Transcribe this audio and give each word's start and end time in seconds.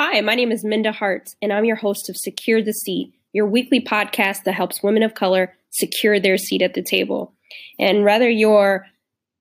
Hi, 0.00 0.20
my 0.20 0.36
name 0.36 0.52
is 0.52 0.64
Minda 0.64 0.92
Harts, 0.92 1.34
and 1.42 1.52
I'm 1.52 1.64
your 1.64 1.74
host 1.74 2.08
of 2.08 2.16
Secure 2.16 2.62
the 2.62 2.72
Seat, 2.72 3.12
your 3.32 3.48
weekly 3.48 3.80
podcast 3.80 4.44
that 4.44 4.52
helps 4.52 4.80
women 4.80 5.02
of 5.02 5.14
color 5.14 5.56
secure 5.70 6.20
their 6.20 6.38
seat 6.38 6.62
at 6.62 6.74
the 6.74 6.84
table. 6.84 7.34
And 7.80 8.04
whether 8.04 8.30
you're 8.30 8.86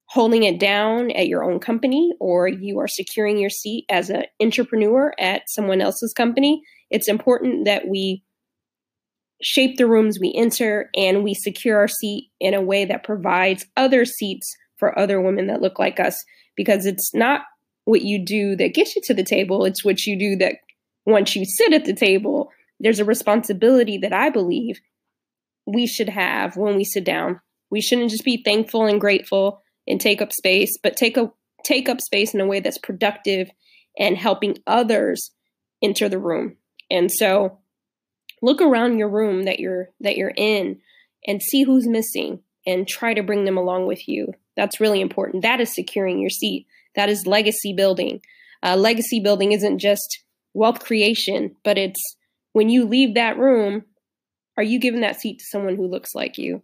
holding 0.05 0.41
it 0.41 0.59
down 0.59 1.11
at 1.11 1.27
your 1.27 1.43
own 1.43 1.59
company 1.59 2.11
or 2.19 2.47
you 2.47 2.79
are 2.79 2.87
securing 2.87 3.37
your 3.37 3.51
seat 3.51 3.85
as 3.87 4.09
an 4.09 4.23
entrepreneur 4.41 5.13
at 5.19 5.43
someone 5.47 5.79
else's 5.79 6.11
company, 6.11 6.63
it's 6.89 7.07
important 7.07 7.65
that 7.65 7.87
we 7.87 8.23
shape 9.43 9.77
the 9.77 9.85
rooms 9.85 10.17
we 10.19 10.33
enter 10.35 10.89
and 10.95 11.23
we 11.23 11.35
secure 11.35 11.77
our 11.77 11.87
seat 11.87 12.31
in 12.39 12.55
a 12.55 12.63
way 12.63 12.83
that 12.83 13.03
provides 13.03 13.67
other 13.77 14.05
seats 14.05 14.51
for 14.77 14.97
other 14.97 15.21
women 15.21 15.45
that 15.45 15.61
look 15.61 15.77
like 15.77 15.99
us 15.99 16.17
because 16.55 16.87
it's 16.87 17.13
not 17.13 17.41
what 17.87 18.01
you 18.01 18.23
do 18.23 18.55
that 18.55 18.73
gets 18.73 18.95
you 18.95 19.01
to 19.05 19.13
the 19.13 19.23
table 19.23 19.65
it's 19.65 19.83
what 19.83 20.05
you 20.05 20.17
do 20.17 20.35
that 20.35 20.55
once 21.05 21.35
you 21.35 21.45
sit 21.45 21.73
at 21.73 21.85
the 21.85 21.93
table 21.93 22.51
there's 22.79 22.99
a 22.99 23.05
responsibility 23.05 23.97
that 23.97 24.13
i 24.13 24.29
believe 24.29 24.79
we 25.67 25.85
should 25.85 26.09
have 26.09 26.55
when 26.55 26.75
we 26.77 26.85
sit 26.85 27.03
down. 27.03 27.41
We 27.69 27.81
shouldn't 27.81 28.09
just 28.09 28.23
be 28.23 28.41
thankful 28.41 28.85
and 28.85 28.99
grateful 28.99 29.61
and 29.85 30.01
take 30.01 30.21
up 30.21 30.31
space 30.31 30.77
but 30.81 30.95
take 30.95 31.17
a 31.17 31.31
take 31.63 31.89
up 31.89 31.99
space 31.99 32.33
in 32.33 32.39
a 32.39 32.45
way 32.45 32.61
that's 32.61 32.77
productive 32.77 33.49
and 33.99 34.17
helping 34.17 34.57
others 34.65 35.31
enter 35.83 36.07
the 36.07 36.19
room. 36.19 36.55
And 36.89 37.11
so 37.11 37.59
look 38.41 38.61
around 38.61 38.97
your 38.97 39.09
room 39.09 39.43
that 39.43 39.59
you're 39.59 39.89
that 39.99 40.15
you're 40.15 40.33
in 40.35 40.79
and 41.27 41.43
see 41.43 41.63
who's 41.63 41.87
missing 41.87 42.39
and 42.65 42.87
try 42.87 43.13
to 43.13 43.23
bring 43.23 43.43
them 43.43 43.57
along 43.57 43.85
with 43.85 44.07
you. 44.07 44.33
That's 44.55 44.79
really 44.79 45.01
important. 45.01 45.43
That 45.43 45.59
is 45.59 45.75
securing 45.75 46.19
your 46.19 46.29
seat 46.29 46.65
that 46.97 47.09
is 47.09 47.25
legacy 47.25 47.73
building 47.73 48.19
uh, 48.63 48.75
legacy 48.75 49.21
building 49.21 49.53
isn't 49.53 49.79
just 49.79 50.23
wealth 50.53 50.83
creation 50.83 51.55
but 51.63 51.77
it's 51.77 52.01
when 52.51 52.69
you 52.69 52.85
leave 52.85 53.15
that 53.15 53.37
room 53.37 53.83
are 54.57 54.63
you 54.63 54.79
giving 54.79 55.01
that 55.01 55.19
seat 55.19 55.39
to 55.39 55.45
someone 55.45 55.75
who 55.75 55.87
looks 55.87 56.13
like 56.13 56.37
you 56.37 56.61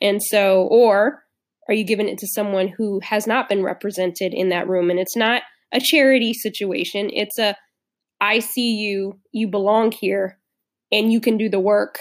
and 0.00 0.22
so 0.22 0.66
or 0.70 1.22
are 1.68 1.74
you 1.74 1.84
giving 1.84 2.08
it 2.08 2.18
to 2.18 2.26
someone 2.26 2.68
who 2.68 3.00
has 3.00 3.26
not 3.26 3.48
been 3.48 3.62
represented 3.62 4.34
in 4.34 4.50
that 4.50 4.68
room 4.68 4.90
and 4.90 4.98
it's 4.98 5.16
not 5.16 5.42
a 5.72 5.80
charity 5.80 6.34
situation 6.34 7.08
it's 7.12 7.38
a 7.38 7.56
i 8.20 8.38
see 8.38 8.74
you 8.74 9.18
you 9.32 9.48
belong 9.48 9.90
here 9.90 10.38
and 10.92 11.12
you 11.12 11.20
can 11.20 11.38
do 11.38 11.48
the 11.48 11.60
work 11.60 12.00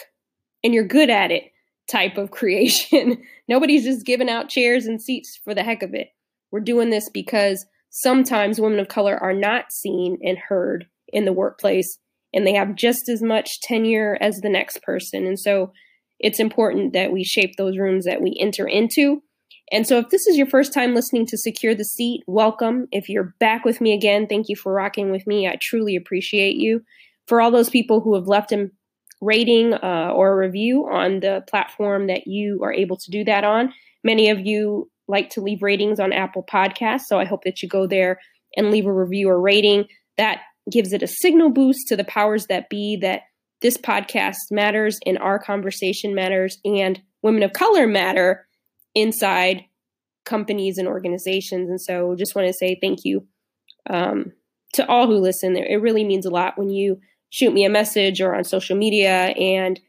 and 0.63 0.73
you're 0.73 0.87
good 0.87 1.09
at 1.09 1.31
it 1.31 1.51
type 1.89 2.17
of 2.17 2.31
creation. 2.31 3.21
Nobody's 3.47 3.83
just 3.83 4.05
giving 4.05 4.29
out 4.29 4.49
chairs 4.49 4.85
and 4.85 5.01
seats 5.01 5.39
for 5.43 5.53
the 5.53 5.63
heck 5.63 5.83
of 5.83 5.93
it. 5.93 6.09
We're 6.51 6.59
doing 6.59 6.89
this 6.89 7.09
because 7.09 7.65
sometimes 7.97 8.59
women 8.59 8.77
of 8.77 8.89
color 8.89 9.17
are 9.17 9.31
not 9.31 9.71
seen 9.71 10.17
and 10.21 10.37
heard 10.37 10.85
in 11.07 11.23
the 11.23 11.31
workplace 11.31 11.97
and 12.33 12.45
they 12.45 12.53
have 12.53 12.75
just 12.75 13.07
as 13.07 13.21
much 13.21 13.61
tenure 13.61 14.17
as 14.19 14.41
the 14.41 14.49
next 14.49 14.83
person. 14.83 15.25
And 15.25 15.39
so 15.39 15.71
it's 16.19 16.41
important 16.41 16.91
that 16.91 17.13
we 17.13 17.23
shape 17.23 17.55
those 17.55 17.77
rooms 17.77 18.03
that 18.03 18.21
we 18.21 18.37
enter 18.37 18.67
into. 18.67 19.23
And 19.71 19.87
so 19.87 19.97
if 19.97 20.09
this 20.09 20.27
is 20.27 20.35
your 20.35 20.45
first 20.45 20.73
time 20.73 20.93
listening 20.93 21.25
to 21.27 21.37
Secure 21.37 21.73
the 21.73 21.85
Seat, 21.85 22.21
welcome. 22.27 22.87
If 22.91 23.07
you're 23.07 23.33
back 23.39 23.63
with 23.63 23.79
me 23.79 23.93
again, 23.93 24.27
thank 24.27 24.49
you 24.49 24.57
for 24.57 24.73
rocking 24.73 25.09
with 25.09 25.25
me. 25.25 25.47
I 25.47 25.57
truly 25.61 25.95
appreciate 25.95 26.57
you 26.57 26.81
for 27.27 27.39
all 27.39 27.49
those 27.49 27.69
people 27.69 28.01
who 28.01 28.15
have 28.15 28.27
left 28.27 28.51
a 28.51 28.69
rating 29.21 29.73
uh, 29.73 30.11
or 30.13 30.33
a 30.33 30.45
review 30.45 30.85
on 30.91 31.21
the 31.21 31.45
platform 31.47 32.07
that 32.07 32.27
you 32.27 32.59
are 32.61 32.73
able 32.73 32.97
to 32.97 33.09
do 33.09 33.23
that 33.23 33.45
on. 33.45 33.73
Many 34.03 34.29
of 34.31 34.45
you 34.45 34.91
like 35.07 35.29
to 35.31 35.41
leave 35.41 35.61
ratings 35.61 35.99
on 35.99 36.13
Apple 36.13 36.43
Podcasts, 36.43 37.05
so 37.07 37.19
I 37.19 37.25
hope 37.25 37.43
that 37.43 37.61
you 37.61 37.69
go 37.69 37.87
there 37.87 38.19
and 38.55 38.71
leave 38.71 38.85
a 38.85 38.93
review 38.93 39.29
or 39.29 39.39
rating. 39.39 39.85
That 40.17 40.41
gives 40.71 40.93
it 40.93 41.03
a 41.03 41.07
signal 41.07 41.49
boost 41.49 41.87
to 41.87 41.95
the 41.95 42.03
powers 42.03 42.47
that 42.47 42.69
be 42.69 42.97
that 43.01 43.21
this 43.61 43.77
podcast 43.77 44.51
matters 44.51 44.99
and 45.05 45.17
our 45.19 45.39
conversation 45.39 46.15
matters 46.15 46.59
and 46.65 47.01
women 47.21 47.43
of 47.43 47.53
color 47.53 47.87
matter 47.87 48.47
inside 48.93 49.63
companies 50.25 50.77
and 50.77 50.87
organizations. 50.87 51.69
And 51.69 51.79
so 51.79 52.15
just 52.15 52.35
want 52.35 52.47
to 52.47 52.53
say 52.53 52.77
thank 52.81 52.99
you 53.03 53.27
um, 53.89 54.31
to 54.73 54.87
all 54.87 55.07
who 55.07 55.17
listen. 55.17 55.55
It 55.55 55.81
really 55.81 56.03
means 56.03 56.25
a 56.25 56.31
lot 56.31 56.57
when 56.57 56.69
you 56.69 56.99
shoot 57.29 57.53
me 57.53 57.65
a 57.65 57.69
message 57.69 58.21
or 58.21 58.35
on 58.35 58.43
social 58.43 58.77
media. 58.77 59.33
And 59.37 59.79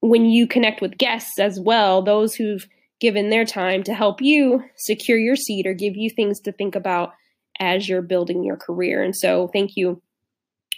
when 0.00 0.26
you 0.26 0.46
connect 0.46 0.80
with 0.80 0.98
guests 0.98 1.38
as 1.38 1.60
well, 1.60 2.02
those 2.02 2.34
who've 2.34 2.66
given 3.00 3.30
their 3.30 3.44
time 3.44 3.82
to 3.84 3.94
help 3.94 4.20
you 4.20 4.64
secure 4.76 5.18
your 5.18 5.36
seat 5.36 5.66
or 5.66 5.74
give 5.74 5.96
you 5.96 6.10
things 6.10 6.40
to 6.40 6.52
think 6.52 6.74
about 6.74 7.12
as 7.58 7.88
you're 7.88 8.02
building 8.02 8.44
your 8.44 8.56
career. 8.56 9.02
And 9.02 9.14
so, 9.16 9.48
thank 9.48 9.76
you 9.76 10.02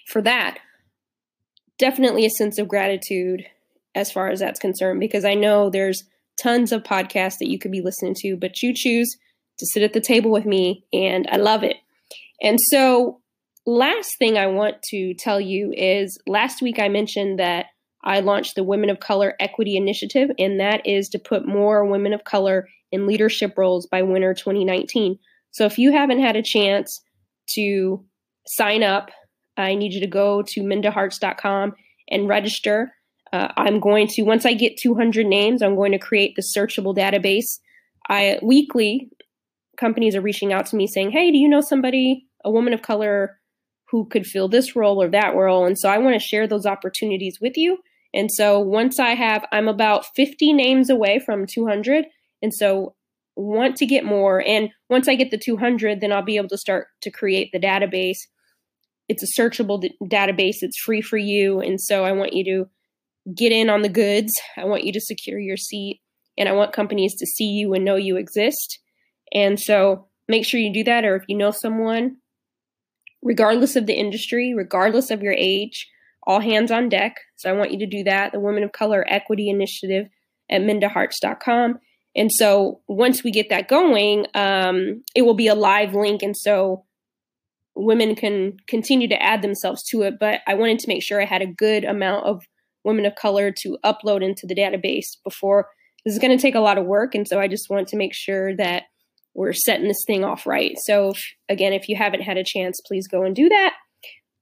for 0.09 0.23
that. 0.23 0.59
Definitely 1.79 2.27
a 2.27 2.31
sense 2.31 2.59
of 2.59 2.69
gratitude 2.69 3.45
as 3.95 4.13
far 4.13 4.29
as 4.29 4.41
that's 4.41 4.61
concerned, 4.61 5.01
because 5.01 5.25
I 5.25 5.35
know 5.35 5.71
there's 5.71 6.05
tons 6.41 6.73
of 6.73 6.83
podcasts 6.83 7.39
that 7.41 7.49
you 7.49 7.59
could 7.59 7.73
be 7.73 7.81
listening 7.81 8.15
to, 8.19 8.37
but 8.37 8.63
you 8.63 8.73
choose 8.75 9.09
to 9.59 9.67
sit 9.67 9.83
at 9.83 9.93
the 9.93 10.01
table 10.01 10.31
with 10.31 10.47
me, 10.47 10.85
and 10.93 11.27
I 11.31 11.37
love 11.37 11.65
it. 11.65 11.77
And 12.41 12.59
so, 12.71 13.21
last 13.67 14.17
thing 14.19 14.39
I 14.39 14.47
want 14.47 14.83
to 14.91 15.15
tell 15.15 15.41
you 15.41 15.73
is 15.77 16.19
last 16.27 16.63
week 16.63 16.79
I 16.79 16.89
mentioned 16.89 17.39
that 17.39 17.67
I 18.05 18.21
launched 18.21 18.55
the 18.55 18.65
Women 18.65 18.91
of 18.91 19.01
Color 19.01 19.35
Equity 19.41 19.77
Initiative, 19.77 20.31
and 20.39 20.61
that 20.61 20.87
is 20.87 21.09
to 21.11 21.19
put 21.19 21.47
more 21.47 21.85
women 21.85 22.13
of 22.13 22.25
color 22.25 22.69
in 22.93 23.07
leadership 23.07 23.55
roles 23.57 23.87
by 23.87 24.03
winter 24.03 24.35
2019. 24.35 25.19
So 25.51 25.67
if 25.67 25.79
you 25.79 25.93
haven't 25.93 26.21
had 26.21 26.37
a 26.37 26.43
chance 26.43 27.01
to 27.51 28.05
sign 28.47 28.83
up, 28.83 29.11
I 29.57 29.75
need 29.75 29.93
you 29.93 30.01
to 30.01 30.07
go 30.07 30.43
to 30.43 30.63
mindaharts.com 30.63 31.75
and 32.11 32.29
register. 32.29 32.93
Uh, 33.33 33.49
I'm 33.57 33.81
going 33.81 34.07
to, 34.09 34.23
once 34.23 34.47
I 34.47 34.55
get 34.55 34.79
200 34.79 35.27
names, 35.27 35.63
I'm 35.63 35.77
going 35.77 35.93
to 35.93 35.99
create 35.99 36.35
the 36.37 36.43
searchable 36.43 36.97
database. 36.97 37.59
I 38.09 38.39
weekly, 38.43 39.11
companies 39.77 40.15
are 40.17 40.23
reaching 40.23 40.53
out 40.53 40.67
to 40.67 40.77
me 40.77 40.87
saying, 40.87 41.11
Hey, 41.11 41.31
do 41.31 41.37
you 41.39 41.49
know 41.49 41.61
somebody, 41.61 42.27
a 42.45 42.51
woman 42.51 42.73
of 42.73 42.81
color 42.81 43.39
who 43.91 44.07
could 44.07 44.27
fill 44.27 44.49
this 44.49 44.77
role 44.77 45.03
or 45.03 45.09
that 45.09 45.35
role. 45.35 45.65
And 45.67 45.79
so 45.79 45.89
I 45.89 45.99
want 45.99 46.15
to 46.15 46.27
share 46.27 46.47
those 46.47 46.67
opportunities 46.67 47.39
with 47.41 47.57
you. 47.57 47.79
And 48.15 48.31
so 48.33 48.59
once 48.59 48.99
I 48.99 49.11
have, 49.11 49.45
I'm 49.53 49.69
about 49.69 50.07
50 50.17 50.53
names 50.53 50.91
away 50.91 51.21
from 51.25 51.47
200. 51.47 52.07
And 52.43 52.55
so 52.55 52.95
want 53.37 53.77
to 53.77 53.87
get 53.87 54.05
more. 54.05 54.43
And 54.47 54.71
once 54.89 55.09
I 55.09 55.15
get 55.15 55.31
the 55.31 55.39
200, 55.39 56.01
then 56.01 56.13
I'll 56.13 56.23
be 56.23 56.37
able 56.37 56.49
to 56.49 56.59
start 56.59 56.89
to 57.03 57.11
create 57.11 57.51
the 57.53 57.61
database. 57.61 58.19
It's 59.09 59.23
a 59.23 59.41
searchable 59.41 59.81
d- 59.81 59.97
database, 60.03 60.57
it's 60.61 60.79
free 60.79 61.01
for 61.01 61.17
you. 61.17 61.61
And 61.61 61.81
so 61.81 62.05
I 62.05 62.13
want 62.13 62.33
you 62.33 62.45
to 62.45 63.35
get 63.35 63.53
in 63.53 63.71
on 63.71 63.83
the 63.83 63.89
goods. 63.89 64.33
I 64.57 64.65
want 64.65 64.85
you 64.85 64.93
to 64.93 65.01
secure 65.01 65.39
your 65.39 65.57
seat. 65.57 66.01
And 66.37 66.49
I 66.49 66.53
want 66.53 66.73
companies 66.73 67.15
to 67.17 67.27
see 67.27 67.47
you 67.47 67.75
and 67.75 67.85
know 67.85 67.97
you 67.97 68.17
exist. 68.17 68.79
And 69.33 69.59
so 69.59 70.09
make 70.29 70.45
sure 70.45 70.61
you 70.61 70.73
do 70.73 70.85
that. 70.85 71.05
Or 71.05 71.17
if 71.17 71.25
you 71.29 71.37
know 71.37 71.51
someone 71.51 72.17
regardless 73.23 73.77
of 73.77 73.87
the 73.87 73.95
industry, 73.95 74.55
regardless 74.55 75.11
of 75.11 75.23
your 75.23 75.33
age, 75.33 75.89
all 76.29 76.41
hands 76.41 76.71
on 76.71 76.91
deck. 76.91 77.17
So 77.37 77.49
I 77.49 77.55
want 77.55 77.73
you 77.73 77.79
to 77.79 77.87
do 77.87 78.05
that. 78.05 78.33
The 78.33 78.39
Women 78.39 78.63
of 78.63 78.71
Color 78.71 79.05
Equity 79.09 79.49
Initiative 79.49 80.09
at 80.51 80.61
mindaharts.com. 80.61 81.79
And 82.15 82.31
so 82.31 82.83
once 82.87 83.25
we 83.25 83.31
get 83.31 83.49
that 83.49 83.67
going, 83.67 84.27
um, 84.35 85.03
it 85.15 85.23
will 85.23 85.35
be 85.35 85.49
a 85.49 85.55
live 85.55 85.95
link. 85.95 86.23
And 86.23 86.37
so 86.37 86.85
women 87.75 88.15
can 88.15 88.59
continue 88.67 89.09
to 89.09 89.23
add 89.23 89.41
themselves 89.41 89.83
to 89.91 90.03
it. 90.03 90.19
But 90.21 90.41
I 90.47 90.55
wanted 90.55 90.81
to 90.81 90.89
make 90.89 91.03
sure 91.03 91.21
I 91.21 91.25
had 91.25 91.43
a 91.43 91.47
good 91.47 91.85
amount 91.85 92.27
of 92.27 92.45
women 92.85 93.07
of 93.07 93.15
color 93.15 93.51
to 93.63 93.79
upload 93.85 94.23
into 94.23 94.47
the 94.47 94.55
database 94.55 95.17
before 95.25 95.69
this 96.05 96.13
is 96.13 96.21
going 96.21 96.37
to 96.37 96.43
take 96.43 96.55
a 96.55 96.61
lot 96.61 96.79
of 96.79 96.85
work. 96.85 97.15
And 97.15 97.27
so 97.27 97.41
I 97.41 97.49
just 97.49 97.71
want 97.71 97.89
to 97.89 97.97
make 97.97 98.15
sure 98.15 98.55
that 98.57 98.85
we're 99.35 99.53
setting 99.55 99.89
this 99.89 100.05
thing 100.07 100.25
off 100.25 100.47
right. 100.47 100.77
So, 100.79 101.15
again, 101.49 101.73
if 101.73 101.89
you 101.89 101.97
haven't 101.97 102.23
had 102.23 102.37
a 102.37 102.45
chance, 102.45 102.81
please 102.85 103.07
go 103.07 103.23
and 103.23 103.35
do 103.35 103.49
that. 103.49 103.75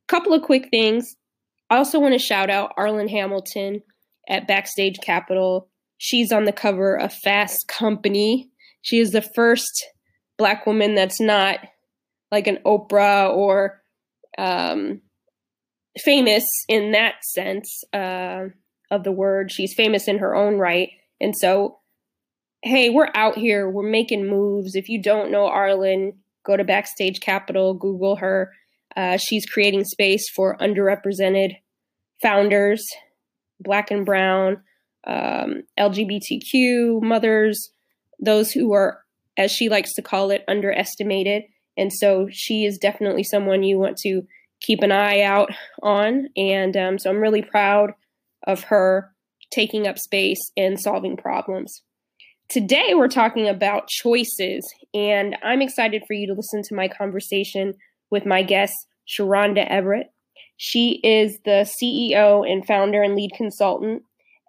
Couple 0.09 0.33
of 0.33 0.43
quick 0.43 0.69
things. 0.71 1.17
I 1.71 1.77
also 1.77 1.99
want 1.99 2.15
to 2.15 2.19
shout 2.19 2.51
out 2.51 2.77
Arlan 2.77 3.11
Hamilton 3.11 3.83
at 4.29 4.47
Backstage 4.47 4.97
Capital. 5.03 5.69
She's 5.99 6.33
on 6.33 6.45
the 6.45 6.53
cover 6.53 6.97
of 6.97 7.13
Fast 7.13 7.69
Company. 7.69 8.51
She 8.83 8.99
is 8.99 9.11
the 9.11 9.23
first 9.23 9.87
Black 10.39 10.67
woman 10.67 10.95
that's 10.95 11.21
not 11.21 11.59
like 12.31 12.47
an 12.47 12.59
Oprah 12.67 13.35
or 13.35 13.83
um, 14.39 15.01
famous 16.05 16.45
in 16.69 16.93
that 16.93 17.15
sense 17.25 17.83
uh, 17.93 18.45
of 18.91 19.03
the 19.03 19.13
word. 19.13 19.51
She's 19.51 19.75
famous 19.75 20.07
in 20.09 20.19
her 20.19 20.35
own 20.35 20.59
right. 20.59 20.91
And 21.21 21.35
so 21.37 21.79
hey, 22.63 22.91
we're 22.91 23.11
out 23.15 23.37
here, 23.39 23.71
we're 23.71 23.89
making 23.89 24.29
moves. 24.29 24.75
If 24.75 24.89
you 24.89 25.01
don't 25.01 25.31
know 25.31 25.49
Arlan, 25.49 26.15
go 26.45 26.57
to 26.57 26.65
Backstage 26.65 27.21
Capital, 27.21 27.75
Google 27.75 28.17
her. 28.17 28.53
Uh, 28.97 29.17
she's 29.17 29.47
creating 29.47 29.85
space 29.85 30.25
for 30.35 30.57
underrepresented 30.57 31.57
founders, 32.23 32.85
black 33.61 33.91
and 33.91 34.07
brown, 34.07 34.63
um, 35.07 35.63
LGBTQ 35.79 37.03
mothers, 37.03 37.71
those 38.19 38.51
who 38.51 38.73
are, 38.73 39.01
as 39.37 39.53
she 39.53 39.69
likes 39.69 39.93
to 39.95 40.03
call 40.03 40.31
it, 40.31 40.45
underestimated. 40.49 41.45
And 41.77 41.93
so 41.93 42.29
she 42.31 42.65
is 42.65 42.79
definitely 42.79 43.23
someone 43.23 43.63
you 43.63 43.79
want 43.79 43.99
to 43.99 44.23
keep 44.61 44.83
an 44.83 44.93
eye 44.93 45.21
out 45.21 45.51
on. 45.83 46.29
And 46.37 46.77
um, 46.77 46.99
so 46.99 47.11
I'm 47.11 47.21
really 47.21 47.43
proud 47.43 47.93
of 48.47 48.65
her 48.65 49.13
taking 49.51 49.87
up 49.87 49.99
space 49.99 50.41
and 50.57 50.81
solving 50.81 51.17
problems. 51.17 51.83
Today, 52.49 52.95
we're 52.95 53.09
talking 53.09 53.49
about 53.49 53.89
choices, 53.89 54.65
and 54.95 55.37
I'm 55.43 55.63
excited 55.63 56.05
for 56.07 56.15
you 56.15 56.29
to 56.29 56.35
listen 56.35 56.63
to 56.63 56.77
my 56.77 56.87
conversation 56.87 57.75
with 58.11 58.27
my 58.27 58.43
guest, 58.43 58.75
Cheronda 59.09 59.67
Everett. 59.69 60.09
She 60.57 61.01
is 61.03 61.39
the 61.45 61.69
CEO 61.83 62.51
and 62.51 62.67
founder 62.67 63.03
and 63.03 63.15
lead 63.15 63.33
consultant 63.37 64.03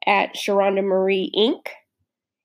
at 0.06 0.36
Cheronda 0.36 0.83
Marie 0.83 1.31
Inc. 1.38 1.68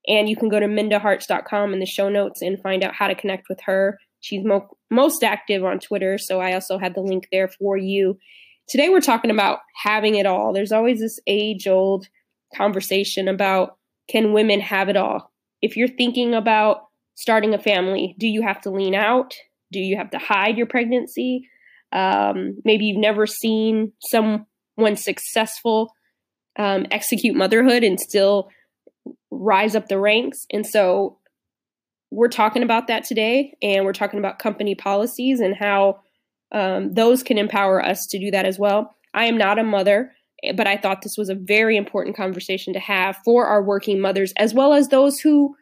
And 0.09 0.29
you 0.29 0.37
can 0.37 0.49
go 0.49 0.59
to 0.59 0.67
mindaharts.com 0.67 1.73
in 1.73 1.79
the 1.79 1.87
show 1.87 2.09
notes 2.09 2.43
and 2.43 2.61
find 2.61 2.83
out 2.83 2.95
how 2.95 3.07
to 3.07 3.15
connect 3.15 3.49
with 3.49 3.61
her. 3.67 3.99
She's 4.21 4.45
mo- 4.45 4.77
most 4.91 5.23
active 5.23 5.65
on 5.65 5.79
Twitter, 5.79 6.19
so 6.19 6.41
I 6.41 6.55
also 6.55 6.79
had 6.79 6.95
the 6.95 7.01
link 7.01 7.29
there 7.31 7.49
for 7.49 7.77
you. 7.77 8.19
Today, 8.69 8.89
we're 8.89 9.01
talking 9.01 9.31
about 9.31 9.61
having 9.83 10.17
it 10.17 10.27
all. 10.27 10.53
There's 10.53 10.73
always 10.73 10.99
this 10.99 11.21
age 11.27 11.67
old 11.69 12.09
conversation 12.57 13.29
about 13.29 13.77
can 14.09 14.33
women 14.33 14.61
have 14.61 14.89
it 14.89 14.97
all? 14.97 15.33
if 15.63 15.77
you're 15.77 15.89
thinking 15.89 16.35
about 16.35 16.89
starting 17.15 17.55
a 17.55 17.59
family, 17.59 18.17
do 18.19 18.27
you 18.27 18.43
have 18.43 18.61
to 18.63 18.71
lean 18.71 18.95
out? 18.95 19.33
Do 19.73 19.81
you 19.81 19.97
have 19.97 20.11
to 20.11 20.19
hide 20.19 20.57
your 20.57 20.67
pregnancy? 20.67 21.49
Um, 21.93 22.59
maybe 22.65 22.85
you've 22.85 23.01
never 23.01 23.27
seen 23.27 23.93
someone 24.11 24.47
successful 24.97 25.93
um, 26.59 26.87
execute 26.91 27.35
motherhood 27.35 27.83
and 27.83 27.99
still 27.99 28.49
rise 29.31 29.75
up 29.75 29.89
the 29.89 29.99
ranks. 29.99 30.47
And 30.53 30.67
so 30.67 31.19
we're 32.11 32.29
talking 32.29 32.63
about 32.63 32.89
that 32.89 33.05
today, 33.05 33.55
and 33.63 33.85
we're 33.85 33.95
talking 33.95 34.19
about 34.19 34.39
company 34.39 34.75
policies 34.75 35.41
and 35.41 35.57
how 35.57 36.01
um, 36.53 36.93
those 36.93 37.23
can 37.23 37.39
empower 37.39 37.83
us 37.85 38.07
to 38.11 38.19
do 38.19 38.31
that 38.31 38.45
as 38.45 38.59
well. 38.59 38.95
I 39.15 39.25
am 39.25 39.39
not 39.39 39.59
a 39.59 39.65
mother, 39.65 40.13
but 40.55 40.67
I 40.67 40.77
thought 40.77 41.01
this 41.03 41.17
was 41.17 41.31
a 41.31 41.35
very 41.35 41.77
important 41.77 42.17
conversation 42.17 42.75
to 42.75 42.81
have 42.81 43.17
for 43.25 43.47
our 43.47 43.63
working 43.63 44.01
mothers, 44.01 44.35
as 44.37 44.53
well 44.53 44.75
as 44.75 44.89
those 44.89 45.21
who 45.21 45.57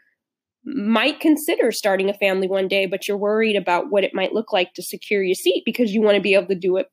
might 0.64 1.20
consider 1.20 1.72
starting 1.72 2.10
a 2.10 2.14
family 2.14 2.48
one 2.48 2.68
day, 2.68 2.86
but 2.86 3.08
you're 3.08 3.16
worried 3.16 3.56
about 3.56 3.90
what 3.90 4.04
it 4.04 4.14
might 4.14 4.32
look 4.32 4.52
like 4.52 4.74
to 4.74 4.82
secure 4.82 5.22
your 5.22 5.34
seat 5.34 5.62
because 5.64 5.92
you 5.92 6.02
want 6.02 6.16
to 6.16 6.22
be 6.22 6.34
able 6.34 6.48
to 6.48 6.54
do 6.54 6.76
it, 6.76 6.90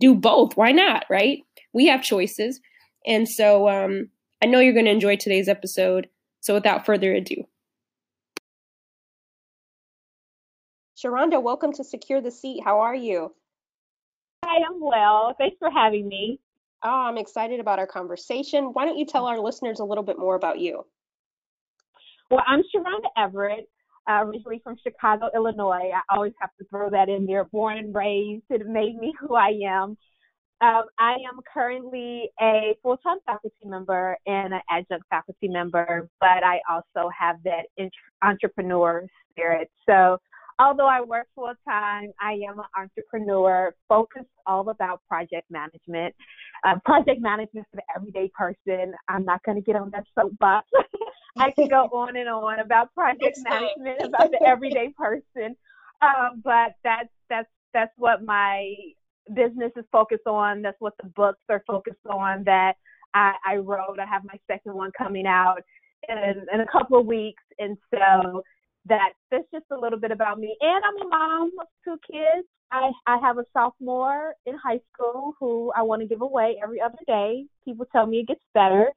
do 0.00 0.14
both. 0.14 0.56
Why 0.56 0.72
not, 0.72 1.04
right? 1.08 1.40
We 1.72 1.86
have 1.86 2.02
choices. 2.02 2.60
And 3.06 3.28
so 3.28 3.68
um, 3.68 4.08
I 4.42 4.46
know 4.46 4.58
you're 4.58 4.72
going 4.72 4.86
to 4.86 4.90
enjoy 4.90 5.16
today's 5.16 5.48
episode. 5.48 6.08
So 6.40 6.54
without 6.54 6.84
further 6.84 7.12
ado, 7.14 7.44
Cheronda, 10.96 11.42
welcome 11.42 11.72
to 11.74 11.84
Secure 11.84 12.20
the 12.20 12.30
Seat. 12.30 12.62
How 12.64 12.80
are 12.80 12.94
you? 12.94 13.34
Hi, 14.44 14.62
I'm 14.66 14.80
well. 14.80 15.34
Thanks 15.38 15.56
for 15.58 15.70
having 15.70 16.08
me. 16.08 16.40
Oh, 16.82 16.88
I'm 16.88 17.18
excited 17.18 17.60
about 17.60 17.78
our 17.78 17.86
conversation. 17.86 18.66
Why 18.66 18.84
don't 18.84 18.98
you 18.98 19.06
tell 19.06 19.26
our 19.26 19.38
listeners 19.38 19.80
a 19.80 19.84
little 19.84 20.04
bit 20.04 20.18
more 20.18 20.36
about 20.36 20.58
you? 20.58 20.86
Well, 22.28 22.42
I'm 22.44 22.62
Cheronda 22.74 23.08
Everett, 23.16 23.68
uh, 24.10 24.24
originally 24.24 24.60
from 24.64 24.76
Chicago, 24.82 25.30
Illinois. 25.32 25.92
I 25.94 26.00
always 26.10 26.32
have 26.40 26.50
to 26.58 26.64
throw 26.68 26.90
that 26.90 27.08
in 27.08 27.24
there. 27.24 27.44
Born 27.44 27.78
and 27.78 27.94
raised, 27.94 28.42
it 28.50 28.66
made 28.66 28.96
me 28.96 29.14
who 29.20 29.36
I 29.36 29.52
am. 29.64 29.96
Um, 30.60 30.84
I 30.98 31.12
am 31.12 31.38
currently 31.52 32.30
a 32.40 32.74
full-time 32.82 33.18
faculty 33.26 33.54
member 33.64 34.16
and 34.26 34.54
an 34.54 34.60
adjunct 34.68 35.04
faculty 35.08 35.46
member, 35.46 36.08
but 36.18 36.42
I 36.42 36.58
also 36.68 37.08
have 37.16 37.36
that 37.44 37.66
entrepreneur 38.22 39.06
spirit. 39.30 39.70
So 39.88 40.18
although 40.58 40.88
I 40.88 41.02
work 41.02 41.28
full 41.36 41.52
time, 41.68 42.10
I 42.20 42.40
am 42.48 42.58
an 42.58 42.64
entrepreneur 42.76 43.72
focused 43.88 44.26
all 44.46 44.68
about 44.68 45.00
project 45.08 45.48
management. 45.48 46.12
Uh, 46.64 46.74
project 46.84 47.20
management 47.20 47.68
for 47.70 47.76
the 47.76 47.82
everyday 47.94 48.32
person. 48.36 48.94
I'm 49.08 49.24
not 49.24 49.44
going 49.44 49.58
to 49.58 49.62
get 49.62 49.76
on 49.76 49.90
that 49.90 50.06
soapbox. 50.18 50.66
I 51.38 51.50
can 51.50 51.68
go 51.68 51.84
on 51.92 52.16
and 52.16 52.28
on 52.28 52.60
about 52.60 52.94
project 52.94 53.38
management, 53.48 54.02
about 54.02 54.30
the 54.30 54.42
everyday 54.46 54.92
person. 54.96 55.56
Um, 56.02 56.42
but 56.44 56.74
that's 56.84 57.08
that's 57.28 57.48
that's 57.72 57.92
what 57.96 58.24
my 58.24 58.74
business 59.34 59.72
is 59.76 59.84
focused 59.90 60.26
on. 60.26 60.62
That's 60.62 60.80
what 60.80 60.94
the 61.02 61.08
books 61.10 61.40
are 61.48 61.62
focused 61.66 62.06
on. 62.08 62.44
That 62.44 62.74
I, 63.14 63.32
I 63.46 63.56
wrote. 63.56 63.98
I 64.00 64.06
have 64.06 64.24
my 64.24 64.38
second 64.46 64.74
one 64.74 64.90
coming 64.96 65.26
out 65.26 65.62
in, 66.08 66.46
in 66.52 66.60
a 66.60 66.66
couple 66.70 67.00
of 67.00 67.06
weeks, 67.06 67.42
and 67.58 67.76
so 67.90 68.42
that 68.88 69.12
that's 69.30 69.46
just 69.52 69.66
a 69.72 69.76
little 69.76 69.98
bit 69.98 70.12
about 70.12 70.38
me. 70.38 70.56
And 70.60 70.84
I'm 70.84 71.06
a 71.06 71.08
mom 71.08 71.50
of 71.60 71.66
two 71.84 71.98
kids. 72.10 72.46
I 72.72 72.90
I 73.06 73.18
have 73.18 73.38
a 73.38 73.44
sophomore 73.52 74.34
in 74.46 74.54
high 74.56 74.80
school 74.92 75.34
who 75.38 75.72
I 75.76 75.82
want 75.82 76.02
to 76.02 76.08
give 76.08 76.20
away 76.20 76.56
every 76.62 76.80
other 76.80 76.98
day. 77.06 77.46
People 77.64 77.86
tell 77.90 78.06
me 78.06 78.20
it 78.20 78.28
gets 78.28 78.40
better. 78.54 78.90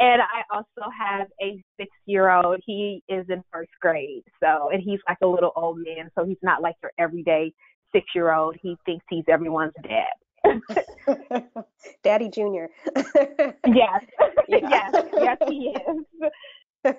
And 0.00 0.22
I 0.22 0.42
also 0.54 0.90
have 0.96 1.26
a 1.42 1.62
six 1.76 1.90
year 2.06 2.30
old. 2.30 2.60
He 2.64 3.02
is 3.08 3.26
in 3.28 3.42
first 3.52 3.70
grade. 3.80 4.22
So 4.42 4.70
and 4.72 4.82
he's 4.82 5.00
like 5.08 5.18
a 5.22 5.26
little 5.26 5.52
old 5.56 5.78
man, 5.78 6.10
so 6.16 6.24
he's 6.24 6.38
not 6.42 6.62
like 6.62 6.76
your 6.82 6.92
everyday 6.98 7.52
six 7.92 8.06
year 8.14 8.32
old. 8.32 8.56
He 8.62 8.76
thinks 8.86 9.04
he's 9.08 9.24
everyone's 9.28 9.72
dad. 9.82 10.14
Daddy 12.04 12.28
Junior. 12.28 12.68
yes. 12.96 14.04
yes. 14.48 14.94
Yes 15.14 15.38
he 15.48 15.76
is. 16.84 16.94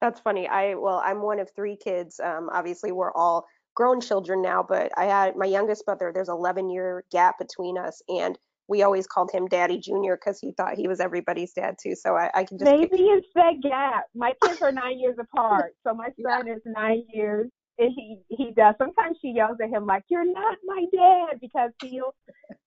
That's 0.00 0.20
funny. 0.20 0.46
I 0.46 0.74
well, 0.74 1.02
I'm 1.04 1.22
one 1.22 1.40
of 1.40 1.50
three 1.54 1.76
kids. 1.76 2.20
Um, 2.20 2.48
obviously, 2.52 2.92
we're 2.92 3.12
all 3.12 3.46
grown 3.74 4.00
children 4.00 4.40
now, 4.40 4.64
but 4.66 4.92
I 4.96 5.04
had 5.04 5.36
my 5.36 5.46
youngest 5.46 5.84
brother. 5.84 6.12
There's 6.14 6.28
11 6.28 6.70
year 6.70 7.04
gap 7.10 7.38
between 7.38 7.76
us, 7.76 8.02
and 8.08 8.38
we 8.68 8.82
always 8.82 9.06
called 9.06 9.30
him 9.32 9.46
Daddy 9.46 9.78
Junior 9.78 10.16
because 10.16 10.40
he 10.40 10.52
thought 10.52 10.74
he 10.76 10.88
was 10.88 11.00
everybody's 11.00 11.52
dad 11.52 11.76
too. 11.82 11.94
So 11.94 12.16
I, 12.16 12.30
I 12.34 12.44
can 12.44 12.58
just 12.58 12.70
maybe 12.70 13.02
it's 13.02 13.26
that 13.34 13.54
gap. 13.62 14.06
My 14.14 14.32
kids 14.44 14.60
are 14.62 14.72
nine 14.72 14.98
years 14.98 15.16
apart, 15.18 15.74
so 15.86 15.94
my 15.94 16.08
son 16.22 16.46
yeah. 16.46 16.54
is 16.54 16.62
nine 16.66 17.04
years. 17.12 17.50
And 17.78 17.92
he 17.94 18.18
he 18.30 18.52
does. 18.56 18.74
Sometimes 18.78 19.18
she 19.20 19.28
yells 19.28 19.58
at 19.62 19.68
him 19.68 19.84
like, 19.84 20.04
"You're 20.08 20.24
not 20.24 20.56
my 20.64 20.84
dad," 20.92 21.40
because 21.40 21.70
he'll 21.82 22.14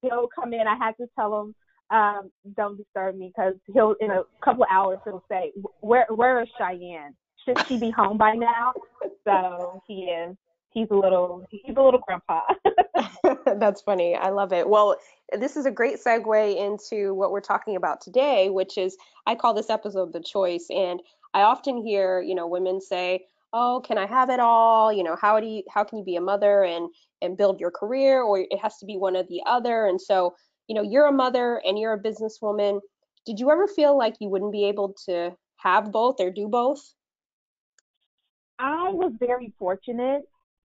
he'll 0.02 0.30
come 0.34 0.54
in. 0.54 0.68
I 0.68 0.76
had 0.78 0.92
to 0.98 1.08
tell 1.18 1.42
him 1.42 1.56
um, 1.90 2.32
don't 2.56 2.78
disturb 2.78 3.18
me 3.18 3.32
because 3.36 3.56
he'll 3.74 3.96
in 4.00 4.12
a 4.12 4.22
couple 4.44 4.64
of 4.64 4.70
hours 4.72 5.00
he'll 5.04 5.24
say, 5.30 5.52
"Where 5.82 6.06
where 6.10 6.42
is 6.42 6.48
Cheyenne? 6.60 7.16
Should 7.44 7.66
she 7.68 7.80
be 7.80 7.90
home 7.90 8.18
by 8.18 8.34
now?" 8.34 8.74
So 9.26 9.82
he 9.88 10.04
is. 10.04 10.36
He's 10.72 10.88
a 10.92 10.96
little 10.96 11.46
he's 11.50 11.76
a 11.76 11.82
little 11.82 12.02
grandpa. 12.06 12.42
That's 13.58 13.82
funny. 13.82 14.16
I 14.16 14.30
love 14.30 14.54
it. 14.54 14.68
Well, 14.68 14.98
this 15.38 15.56
is 15.56 15.66
a 15.66 15.72
great 15.72 15.98
segue 16.04 16.58
into 16.58 17.14
what 17.14 17.32
we're 17.32 17.42
talking 17.42 17.76
about 17.76 18.02
today, 18.02 18.50
which 18.50 18.78
is 18.78 18.98
I 19.26 19.36
call 19.36 19.54
this 19.54 19.70
episode 19.70 20.14
the 20.14 20.22
choice. 20.22 20.68
And 20.70 21.02
I 21.34 21.42
often 21.42 21.84
hear, 21.86 22.22
you 22.22 22.36
know, 22.36 22.48
women 22.48 22.82
say, 22.82 23.26
"Oh, 23.54 23.82
can 23.86 23.98
I 23.98 24.06
have 24.06 24.30
it 24.30 24.40
all? 24.40 24.92
You 24.92 25.04
know, 25.04 25.16
how 25.16 25.40
do 25.40 25.48
you 25.48 25.64
how 25.70 25.84
can 25.84 26.00
you 26.00 26.04
be 26.04 26.16
a 26.16 26.22
mother 26.22 26.64
and 26.64 26.90
and 27.22 27.38
build 27.38 27.60
your 27.60 27.72
career 27.72 28.22
or 28.22 28.40
it 28.40 28.60
has 28.62 28.78
to 28.78 28.86
be 28.86 28.98
one 28.98 29.16
or 29.16 29.24
the 29.24 29.42
other?" 29.46 29.86
And 29.86 30.00
so 30.00 30.36
you 30.68 30.76
know, 30.76 30.84
you're 30.84 31.08
a 31.08 31.12
mother 31.12 31.62
and 31.66 31.80
you're 31.80 31.94
a 31.94 32.00
businesswoman. 32.00 32.80
Did 33.26 33.40
you 33.40 33.52
ever 33.52 33.68
feel 33.68 33.98
like 33.98 34.16
you 34.20 34.30
wouldn't 34.30 34.52
be 34.52 34.66
able 34.66 34.94
to 35.06 35.36
have 35.58 35.92
both 35.92 36.20
or 36.20 36.30
do 36.30 36.48
both? 36.48 36.94
I 38.60 38.90
was 38.92 39.14
very 39.20 39.52
fortunate 39.58 40.29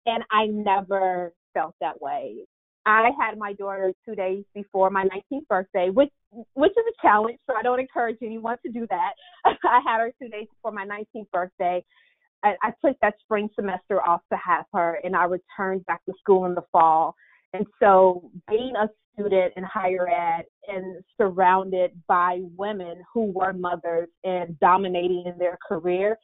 and 0.06 0.24
I 0.32 0.48
never 0.48 1.34
felt 1.54 1.76
that 1.82 2.02
way. 2.02 2.38
I 2.86 3.10
had 3.20 3.38
my 3.38 3.54
daughter 3.54 3.94
two 4.08 4.16
days 4.16 4.44
before 4.54 4.90
my 4.92 5.06
19th 5.06 5.48
birthday, 5.48 5.90
which 5.90 6.12
which 6.54 6.72
is 6.72 6.86
a 6.88 7.02
challenge. 7.02 7.40
So 7.50 7.56
I 7.58 7.64
don't 7.64 7.80
encourage 7.80 8.18
anyone 8.22 8.58
to 8.66 8.72
do 8.72 8.86
that. 8.90 9.14
I 9.46 9.80
had 9.86 10.00
her 10.00 10.12
two 10.22 10.30
days 10.30 10.48
before 10.50 10.72
my 10.72 10.86
19th 10.86 11.32
birthday. 11.32 11.84
I, 12.44 12.56
I 12.62 12.72
took 12.86 12.98
that 13.02 13.16
spring 13.22 13.50
semester 13.56 14.02
off 14.02 14.22
to 14.32 14.38
have 14.38 14.66
her, 14.74 15.00
and 15.04 15.16
I 15.16 15.24
returned 15.24 15.86
back 15.88 16.06
to 16.06 16.14
school 16.20 16.46
in 16.46 16.54
the 16.54 16.64
fall. 16.72 17.16
And 17.54 17.66
so 17.80 18.30
being 18.50 18.74
a 18.76 18.88
student 19.14 19.54
in 19.56 19.64
higher 19.64 20.08
ed 20.10 20.44
and 20.68 21.04
surrounded 21.18 21.92
by 22.08 22.42
women 22.56 23.02
who 23.14 23.32
were 23.32 23.54
mothers 23.54 24.10
and 24.24 24.60
dominating 24.60 25.24
in 25.26 25.38
their 25.40 25.58
career, 25.68 26.18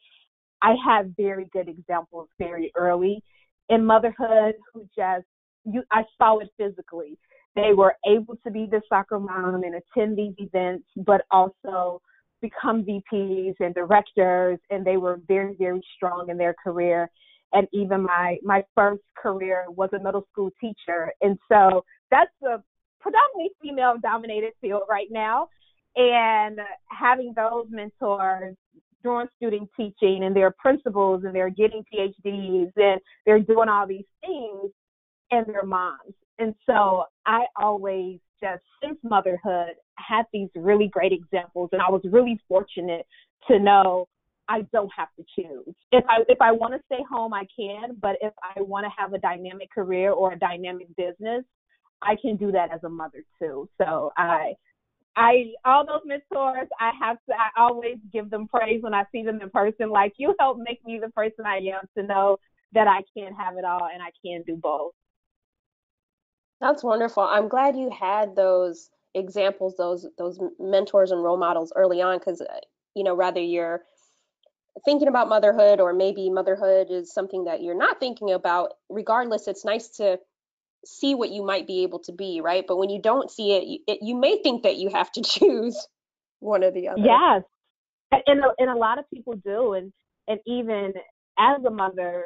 I 0.61 0.75
had 0.85 1.15
very 1.17 1.45
good 1.53 1.69
examples 1.69 2.27
very 2.37 2.71
early 2.75 3.23
in 3.71 3.85
motherhood 3.85 4.55
who 4.71 4.87
just 4.95 5.25
you 5.65 5.81
I 5.91 6.03
saw 6.17 6.39
it 6.39 6.49
physically. 6.57 7.17
They 7.55 7.73
were 7.73 7.95
able 8.07 8.35
to 8.45 8.51
be 8.51 8.67
the 8.69 8.81
soccer 8.87 9.19
mom 9.19 9.63
and 9.63 9.75
attend 9.75 10.17
these 10.17 10.35
events, 10.37 10.85
but 10.95 11.21
also 11.31 12.01
become 12.41 12.83
VPs 12.83 13.55
and 13.59 13.73
directors, 13.75 14.59
and 14.69 14.85
they 14.85 14.97
were 14.97 15.19
very, 15.27 15.55
very 15.57 15.81
strong 15.95 16.29
in 16.29 16.37
their 16.37 16.55
career. 16.63 17.09
And 17.53 17.67
even 17.73 18.03
my 18.03 18.37
my 18.43 18.63
first 18.75 19.03
career 19.17 19.65
was 19.69 19.89
a 19.93 19.99
middle 19.99 20.25
school 20.31 20.51
teacher. 20.59 21.11
And 21.21 21.37
so 21.51 21.83
that's 22.09 22.31
a 22.43 22.61
predominantly 22.99 23.51
female 23.61 23.95
dominated 24.01 24.53
field 24.61 24.83
right 24.89 25.07
now. 25.11 25.49
And 25.95 26.59
having 26.89 27.33
those 27.35 27.65
mentors 27.69 28.55
doing 29.03 29.27
student 29.35 29.69
teaching 29.75 30.23
and 30.23 30.35
they're 30.35 30.51
principals 30.51 31.23
and 31.23 31.35
they're 31.35 31.49
getting 31.49 31.83
phds 31.93 32.71
and 32.75 33.01
they're 33.25 33.39
doing 33.39 33.69
all 33.69 33.87
these 33.87 34.05
things 34.21 34.71
and 35.31 35.45
they're 35.47 35.65
moms 35.65 36.13
And 36.39 36.53
so 36.65 37.05
I 37.25 37.45
always 37.55 38.19
just, 38.41 38.63
since 38.83 38.97
motherhood, 39.03 39.75
had 39.97 40.25
these 40.33 40.49
really 40.55 40.87
great 40.87 41.13
examples. 41.13 41.69
And 41.71 41.81
I 41.81 41.89
was 41.89 42.01
really 42.03 42.39
fortunate 42.47 43.05
to 43.47 43.59
know 43.59 44.07
I 44.49 44.61
don't 44.73 44.91
have 44.95 45.07
to 45.17 45.23
choose. 45.35 45.73
If 45.91 46.03
I 46.09 46.23
if 46.27 46.41
I 46.41 46.51
want 46.51 46.73
to 46.73 46.81
stay 46.85 47.03
home, 47.09 47.33
I 47.33 47.45
can. 47.57 47.95
But 48.01 48.17
if 48.21 48.33
I 48.43 48.61
want 48.61 48.85
to 48.85 48.91
have 48.97 49.13
a 49.13 49.17
dynamic 49.17 49.71
career 49.71 50.11
or 50.11 50.33
a 50.33 50.39
dynamic 50.39 50.87
business, 50.97 51.45
I 52.01 52.15
can 52.21 52.35
do 52.35 52.51
that 52.51 52.71
as 52.73 52.83
a 52.83 52.89
mother 52.89 53.23
too. 53.39 53.69
So 53.77 54.11
I 54.17 54.53
I 55.15 55.53
all 55.65 55.85
those 55.85 56.01
mentors 56.05 56.67
I 56.79 56.91
have 57.01 57.17
to 57.29 57.35
I 57.35 57.49
always 57.61 57.97
give 58.13 58.29
them 58.29 58.47
praise 58.47 58.81
when 58.81 58.93
I 58.93 59.03
see 59.11 59.23
them 59.23 59.41
in 59.41 59.49
person. 59.49 59.89
Like 59.89 60.13
you 60.17 60.35
help 60.39 60.57
make 60.57 60.83
me 60.85 60.99
the 60.99 61.09
person 61.09 61.45
I 61.45 61.57
am 61.57 61.87
to 61.97 62.03
know 62.03 62.37
that 62.73 62.87
I 62.87 63.03
can 63.15 63.33
have 63.33 63.57
it 63.57 63.65
all 63.65 63.89
and 63.91 64.01
I 64.01 64.11
can 64.25 64.43
do 64.47 64.55
both. 64.55 64.93
That's 66.61 66.83
wonderful. 66.83 67.23
I'm 67.23 67.47
glad 67.47 67.75
you 67.75 67.89
had 67.89 68.35
those 68.35 68.89
examples, 69.13 69.75
those 69.77 70.07
those 70.17 70.39
mentors 70.59 71.11
and 71.11 71.23
role 71.23 71.37
models 71.37 71.73
early 71.75 72.01
on, 72.01 72.19
because 72.19 72.41
uh, 72.41 72.59
you 72.95 73.03
know 73.03 73.15
rather 73.15 73.41
you're 73.41 73.81
thinking 74.85 75.07
about 75.07 75.27
motherhood 75.27 75.81
or 75.81 75.93
maybe 75.93 76.29
motherhood 76.29 76.87
is 76.89 77.13
something 77.13 77.45
that 77.45 77.61
you're 77.61 77.77
not 77.77 77.99
thinking 77.99 78.31
about. 78.31 78.73
Regardless, 78.89 79.47
it's 79.47 79.65
nice 79.65 79.89
to 79.97 80.19
see 80.85 81.15
what 81.15 81.29
you 81.29 81.45
might 81.45 81.67
be 81.67 81.83
able 81.83 81.99
to 81.99 82.11
be, 82.11 82.41
right? 82.41 82.65
But 82.67 82.77
when 82.77 82.89
you 82.89 83.01
don't 83.01 83.29
see 83.29 83.53
it, 83.53 83.63
you, 83.65 83.79
it, 83.87 83.99
you 84.01 84.15
may 84.15 84.41
think 84.41 84.63
that 84.63 84.77
you 84.77 84.89
have 84.89 85.11
to 85.13 85.21
choose 85.25 85.87
one 86.39 86.63
or 86.63 86.71
the 86.71 86.89
other. 86.89 87.01
Yes, 87.01 87.43
and 88.11 88.41
and 88.57 88.69
a 88.69 88.75
lot 88.75 88.99
of 88.99 89.09
people 89.13 89.35
do, 89.43 89.73
and 89.73 89.93
and 90.27 90.39
even 90.45 90.93
as 91.37 91.63
a 91.65 91.69
mother, 91.69 92.25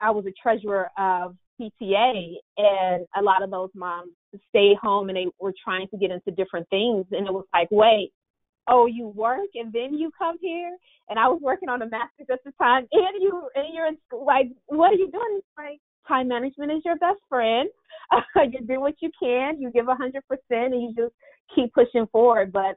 I 0.00 0.10
was 0.10 0.24
a 0.26 0.32
treasurer 0.42 0.90
of 0.98 1.36
PTA, 1.60 2.34
and 2.56 3.06
a 3.16 3.22
lot 3.22 3.42
of 3.42 3.50
those 3.50 3.70
moms 3.74 4.12
stayed 4.48 4.76
home 4.80 5.08
and 5.08 5.16
they 5.16 5.26
were 5.40 5.52
trying 5.62 5.88
to 5.88 5.98
get 5.98 6.10
into 6.10 6.30
different 6.30 6.68
things, 6.70 7.06
and 7.10 7.26
it 7.26 7.32
was 7.32 7.44
like, 7.52 7.68
wait, 7.70 8.12
oh, 8.68 8.86
you 8.86 9.08
work 9.08 9.50
and 9.54 9.72
then 9.72 9.94
you 9.94 10.10
come 10.16 10.36
here, 10.40 10.76
and 11.08 11.18
I 11.18 11.28
was 11.28 11.40
working 11.42 11.68
on 11.68 11.82
a 11.82 11.88
master's 11.88 12.28
at 12.30 12.38
the 12.44 12.52
time, 12.52 12.86
and 12.92 13.22
you 13.22 13.48
and 13.54 13.66
you're 13.74 13.86
in 13.86 13.98
school, 14.06 14.24
like, 14.24 14.48
what 14.66 14.92
are 14.92 14.96
you 14.96 15.10
doing? 15.10 15.38
It's 15.38 15.46
like 15.58 15.80
time 16.06 16.28
management 16.28 16.72
is 16.72 16.82
your 16.84 16.96
best 16.96 17.20
friend. 17.28 17.68
You 18.36 18.66
do 18.66 18.80
what 18.80 18.94
you 19.00 19.10
can, 19.22 19.60
you 19.60 19.70
give 19.70 19.88
a 19.88 19.94
hundred 19.94 20.24
percent, 20.26 20.74
and 20.74 20.82
you 20.82 20.94
just 20.96 21.14
keep 21.54 21.72
pushing 21.72 22.08
forward. 22.10 22.52
But 22.52 22.76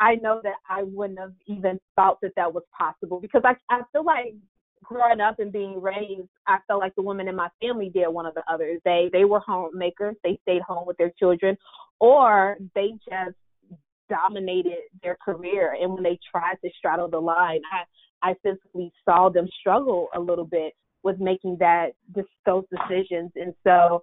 I 0.00 0.16
know 0.16 0.40
that 0.42 0.56
I 0.68 0.82
wouldn't 0.82 1.20
have 1.20 1.34
even 1.46 1.78
thought 1.94 2.18
that 2.22 2.32
that 2.36 2.52
was 2.52 2.64
possible 2.76 3.20
because 3.20 3.42
I 3.44 3.54
I 3.70 3.82
feel 3.92 4.04
like 4.04 4.34
growing 4.82 5.20
up 5.20 5.38
and 5.38 5.52
being 5.52 5.80
raised, 5.80 6.28
I 6.46 6.58
felt 6.66 6.80
like 6.80 6.94
the 6.96 7.02
women 7.02 7.28
in 7.28 7.36
my 7.36 7.48
family 7.60 7.88
did 7.88 8.08
one 8.08 8.26
of 8.26 8.34
the 8.34 8.42
others. 8.52 8.80
They 8.84 9.10
they 9.12 9.24
were 9.24 9.40
homemakers. 9.40 10.16
They 10.24 10.38
stayed 10.42 10.62
home 10.62 10.86
with 10.86 10.96
their 10.96 11.12
children, 11.18 11.56
or 12.00 12.56
they 12.74 12.92
just 13.08 13.36
dominated 14.08 14.78
their 15.02 15.16
career. 15.24 15.76
And 15.80 15.92
when 15.92 16.02
they 16.02 16.18
tried 16.30 16.56
to 16.64 16.70
straddle 16.76 17.08
the 17.08 17.20
line, 17.20 17.60
I 17.72 18.30
I 18.30 18.34
physically 18.42 18.92
saw 19.04 19.28
them 19.28 19.48
struggle 19.60 20.08
a 20.14 20.20
little 20.20 20.44
bit 20.44 20.72
with 21.02 21.18
making 21.18 21.56
that 21.60 21.92
those 22.46 22.64
decisions. 22.70 23.32
And 23.36 23.54
so, 23.64 24.02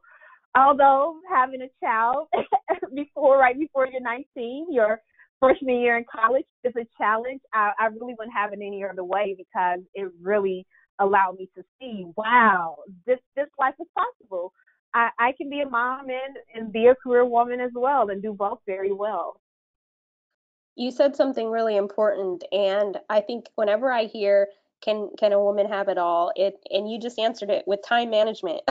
although 0.55 1.19
having 1.31 1.61
a 1.61 1.69
child 1.83 2.27
before 2.95 3.37
right 3.37 3.57
before 3.57 3.87
you're 3.87 4.01
19, 4.01 4.67
your 4.71 5.01
freshman 5.39 5.79
year 5.79 5.97
in 5.97 6.05
college 6.11 6.45
is 6.63 6.73
a 6.75 6.85
challenge. 6.97 7.41
I, 7.53 7.71
I 7.79 7.85
really 7.85 8.15
wouldn't 8.17 8.35
have 8.35 8.53
it 8.53 8.59
any 8.61 8.83
other 8.83 9.03
way 9.03 9.35
because 9.37 9.79
it 9.93 10.11
really 10.21 10.65
allowed 10.99 11.37
me 11.37 11.49
to 11.55 11.63
see, 11.79 12.05
wow, 12.15 12.77
this 13.05 13.19
this 13.35 13.47
life 13.57 13.75
is 13.79 13.87
possible. 13.97 14.53
I, 14.93 15.09
I 15.19 15.31
can 15.37 15.49
be 15.49 15.61
a 15.61 15.69
mom 15.69 16.07
and, 16.09 16.37
and 16.55 16.73
be 16.73 16.87
a 16.87 16.95
career 16.95 17.25
woman 17.25 17.59
as 17.59 17.71
well 17.75 18.09
and 18.09 18.21
do 18.21 18.33
both 18.33 18.59
very 18.65 18.91
well. 18.91 19.39
You 20.75 20.91
said 20.91 21.15
something 21.15 21.49
really 21.49 21.77
important 21.77 22.43
and 22.51 22.97
I 23.09 23.21
think 23.21 23.45
whenever 23.55 23.91
I 23.91 24.05
hear 24.05 24.47
can 24.81 25.09
can 25.17 25.33
a 25.33 25.39
woman 25.39 25.67
have 25.67 25.87
it 25.89 25.97
all, 25.97 26.31
it 26.35 26.55
and 26.69 26.89
you 26.89 26.99
just 26.99 27.19
answered 27.19 27.49
it 27.49 27.63
with 27.67 27.81
time 27.85 28.09
management. 28.09 28.61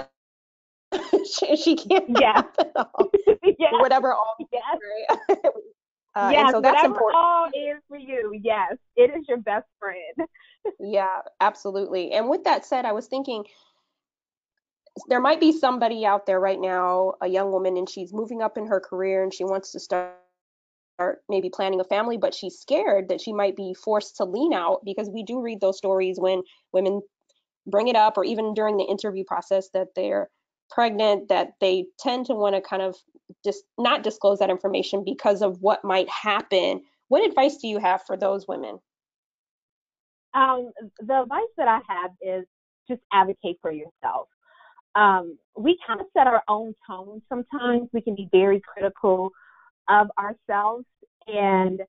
she, 1.33 1.57
she 1.57 1.77
can't 1.77 2.07
yeah. 2.21 2.37
have 2.37 2.55
it 2.59 2.73
all. 2.77 3.11
yeah. 3.59 3.73
Whatever 3.73 4.15
all 4.15 4.37
yes. 4.53 4.63
right? 5.31 5.39
Uh, 6.15 6.31
yes, 6.33 6.51
so 6.51 6.61
that's 6.61 6.85
important. 6.85 7.23
all 7.23 7.47
is 7.47 7.81
for 7.89 7.99
you. 7.99 8.33
Yes, 8.43 8.77
it 8.97 9.11
is 9.17 9.25
your 9.29 9.39
best 9.39 9.67
friend. 9.79 10.29
yeah, 10.81 11.21
absolutely. 11.41 12.13
And 12.13 12.29
with 12.29 12.45
that 12.45 12.65
said, 12.65 12.85
I 12.85 12.93
was 12.93 13.07
thinking 13.07 13.45
there 15.09 15.21
might 15.21 15.39
be 15.39 15.53
somebody 15.53 16.05
out 16.05 16.27
there 16.27 16.41
right 16.41 16.61
now, 16.61 17.13
a 17.21 17.29
young 17.29 17.53
woman, 17.53 17.77
and 17.77 17.89
she's 17.89 18.13
moving 18.13 18.43
up 18.43 18.59
in 18.59 18.67
her 18.67 18.81
career 18.81 19.23
and 19.23 19.33
she 19.33 19.45
wants 19.45 19.73
to 19.73 19.81
start 19.81 20.15
maybe 21.29 21.51
planning 21.51 21.81
a 21.81 21.85
family, 21.85 22.17
but 22.17 22.35
she's 22.35 22.59
scared 22.59 23.09
that 23.09 23.21
she 23.21 23.33
might 23.33 23.57
be 23.57 23.75
forced 23.75 24.17
to 24.17 24.25
lean 24.25 24.53
out 24.53 24.81
because 24.85 25.09
we 25.11 25.23
do 25.23 25.41
read 25.41 25.61
those 25.61 25.79
stories 25.79 26.19
when 26.19 26.43
women 26.73 27.01
bring 27.67 27.89
it 27.89 27.97
up 27.97 28.17
or 28.17 28.25
even 28.25 28.55
during 28.55 28.77
the 28.77 28.85
interview 28.85 29.25
process 29.25 29.69
that 29.75 29.89
they're 29.95 30.29
pregnant 30.71 31.29
that 31.29 31.53
they 31.61 31.87
tend 31.99 32.27
to 32.27 32.35
want 32.35 32.55
to 32.55 32.61
kind 32.61 32.83
of 32.83 32.97
just 33.45 33.65
not 33.79 34.03
disclose 34.03 34.39
that 34.39 34.51
information 34.51 35.03
because 35.05 35.43
of 35.43 35.61
what 35.61 35.85
might 35.85 36.09
happen. 36.09 36.83
What 37.09 37.27
advice 37.27 37.57
do 37.57 37.69
you 37.69 37.79
have 37.79 38.03
for 38.07 38.17
those 38.17 38.47
women? 38.49 38.79
Um, 40.35 40.71
the 41.01 41.23
advice 41.23 41.43
that 41.57 41.69
I 41.69 41.81
have 41.89 42.11
is 42.21 42.45
just 42.89 43.01
advocate 43.13 43.59
for 43.63 43.73
yourself. 43.73 44.29
Um, 44.95 45.39
we 45.57 45.79
kind 45.87 46.01
of 46.01 46.07
set 46.17 46.27
our 46.27 46.43
own 46.49 46.75
tone 46.87 47.23
sometimes. 47.29 47.89
We 47.93 48.03
can 48.03 48.15
be 48.15 48.29
very 48.33 48.61
critical 48.61 49.31
of 49.89 50.09
ourselves 50.19 50.85
and 51.27 51.81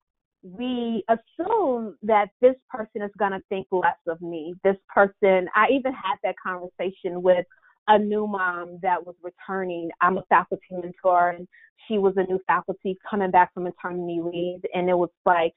we 0.44 1.04
assume 1.10 1.98
that 2.04 2.30
this 2.42 2.56
person 2.70 3.02
is 3.02 3.12
going 3.18 3.32
to 3.32 3.42
think 3.50 3.68
less 3.72 3.98
of 4.08 4.22
me. 4.22 4.54
This 4.64 4.78
person, 4.94 5.48
I 5.56 5.68
even 5.72 5.92
had 5.92 6.16
that 6.24 6.36
conversation 6.42 7.22
with 7.22 7.46
a 7.88 7.98
new 7.98 8.28
mom 8.28 8.80
that 8.82 9.06
was 9.06 9.16
returning. 9.22 9.90
I'm 10.00 10.18
a 10.18 10.24
faculty 10.30 10.64
mentor, 10.72 11.32
and 11.32 11.48
she 11.88 11.98
was 11.98 12.14
a 12.18 12.24
new 12.24 12.40
faculty 12.48 12.98
coming 13.10 13.32
back 13.32 13.54
from 13.54 13.64
maternity 13.64 14.22
leave. 14.24 14.62
And 14.74 14.90
it 14.90 14.98
was 14.98 15.10
like, 15.26 15.54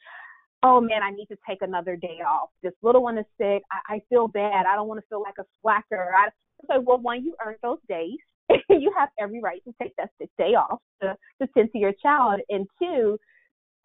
oh 0.63 0.81
man, 0.81 1.03
I 1.03 1.11
need 1.11 1.27
to 1.27 1.39
take 1.49 1.63
another 1.63 1.95
day 1.95 2.19
off. 2.27 2.51
This 2.63 2.73
little 2.83 3.03
one 3.03 3.19
is 3.19 3.27
sick. 3.39 3.63
I, 3.71 3.97
I 3.97 4.03
feel 4.09 4.29
bad. 4.29 4.67
I 4.67 4.75
don't 4.75 4.89
want 4.89 4.99
to 5.01 5.07
feel 5.09 5.21
like 5.21 5.35
a 5.39 5.45
slacker. 5.61 6.13
I 6.17 6.31
was 6.59 6.67
like, 6.69 6.87
well, 6.87 6.99
one, 6.99 7.25
you 7.25 7.37
earned 7.45 7.59
those 7.63 7.81
days. 7.89 8.19
you 8.71 8.93
have 8.97 9.09
every 9.19 9.41
right 9.41 9.63
to 9.65 9.75
take 9.81 9.93
that 9.97 10.11
sick 10.21 10.31
day 10.39 10.55
off 10.55 10.81
to, 11.03 11.17
to 11.41 11.49
tend 11.57 11.71
to 11.73 11.79
your 11.79 11.93
child. 12.03 12.41
And 12.49 12.67
two, 12.81 13.19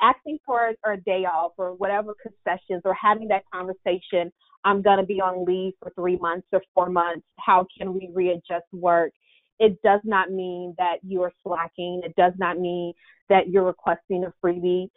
asking 0.01 0.37
for 0.45 0.73
a 0.85 0.97
day 0.97 1.25
off 1.25 1.53
or 1.57 1.73
whatever 1.73 2.15
concessions 2.21 2.81
or 2.85 2.93
having 2.93 3.27
that 3.27 3.41
conversation 3.51 4.31
i'm 4.63 4.81
going 4.83 4.99
to 4.99 5.05
be 5.05 5.19
on 5.19 5.43
leave 5.43 5.73
for 5.81 5.91
three 5.95 6.17
months 6.17 6.45
or 6.53 6.61
four 6.75 6.87
months 6.87 7.25
how 7.39 7.65
can 7.75 7.95
we 7.95 8.07
readjust 8.13 8.65
work 8.71 9.11
it 9.57 9.75
does 9.83 9.99
not 10.03 10.29
mean 10.29 10.75
that 10.77 10.97
you 11.01 11.23
are 11.23 11.31
slacking 11.41 11.99
it 12.05 12.15
does 12.15 12.33
not 12.37 12.59
mean 12.59 12.93
that 13.27 13.49
you're 13.49 13.63
requesting 13.63 14.23
a 14.23 14.45
freebie 14.45 14.87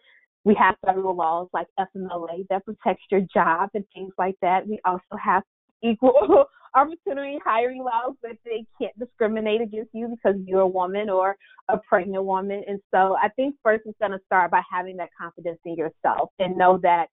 we 0.45 0.55
have 0.55 0.77
federal 0.85 1.15
laws 1.15 1.49
like 1.53 1.67
FMLA 1.79 2.47
that 2.49 2.65
protects 2.65 3.05
your 3.11 3.21
job 3.33 3.71
and 3.75 3.85
things 3.95 4.12
like 4.17 4.37
that. 4.41 4.67
We 4.67 4.81
also 4.85 5.17
have 5.23 5.43
equal 5.83 6.47
opportunity 6.75 7.39
hiring 7.45 7.83
laws 7.83 8.15
that 8.23 8.37
they 8.45 8.65
can't 8.81 8.97
discriminate 8.99 9.61
against 9.61 9.91
you 9.93 10.09
because 10.09 10.39
you're 10.47 10.61
a 10.61 10.69
woman 10.69 11.11
or 11.11 11.37
a 11.69 11.79
pregnant 11.89 12.25
woman. 12.25 12.62
And 12.67 12.81
so 12.93 13.17
I 13.23 13.29
think 13.31 13.57
first 13.62 13.83
it's 13.87 13.99
going 13.99 14.12
to 14.12 14.21
start 14.27 14.50
by 14.50 14.62
having 14.71 14.97
that 14.99 15.11
confidence 15.21 15.59
in 15.65 15.77
yourself 15.77 16.31
and 16.39 16.57
know 16.57 16.79
that 16.83 17.07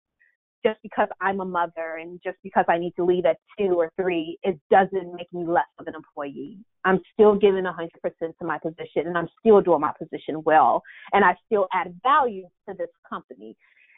just 0.66 0.80
because 0.82 1.08
I'm 1.22 1.40
a 1.40 1.46
mother 1.46 1.98
and 2.02 2.20
just 2.24 2.38
because 2.44 2.66
I 2.68 2.78
need 2.78 2.94
to 2.98 3.06
leave 3.06 3.26
at 3.26 3.38
two 3.58 3.74
or 3.74 3.92
three, 3.96 4.38
it 4.44 4.60
doesn't 4.72 5.14
make 5.16 5.32
me 5.32 5.46
less 5.46 5.66
of 5.80 5.88
an 5.88 5.94
employee. 5.96 6.58
I'm 6.84 7.00
still 7.14 7.36
giving 7.36 7.64
100% 7.64 7.90
to 8.20 8.46
my 8.46 8.58
position 8.58 9.08
and 9.08 9.18
I'm 9.18 9.30
still 9.40 9.62
doing 9.62 9.82
my 9.82 9.94
position 9.98 10.42
well. 10.44 10.82
And 11.14 11.24
I 11.24 11.36
still 11.46 11.68
add 11.74 11.96
value 12.04 12.48
to 12.68 12.76
this 12.78 12.90
company. 13.08 13.56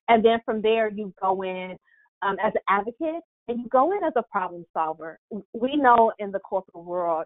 And 0.10 0.24
then 0.24 0.40
from 0.46 0.62
there, 0.62 0.90
you 0.90 1.14
go 1.22 1.44
in 1.44 1.78
um, 2.22 2.36
as 2.44 2.54
an 2.56 2.62
advocate 2.68 3.24
and 3.50 3.60
you 3.60 3.68
go 3.70 3.92
in 3.98 4.04
as 4.04 4.14
a 4.16 4.22
problem 4.22 4.64
solver. 4.74 5.20
We 5.54 5.76
know 5.76 6.14
in 6.20 6.32
the 6.32 6.40
corporate 6.40 6.86
world, 6.86 7.26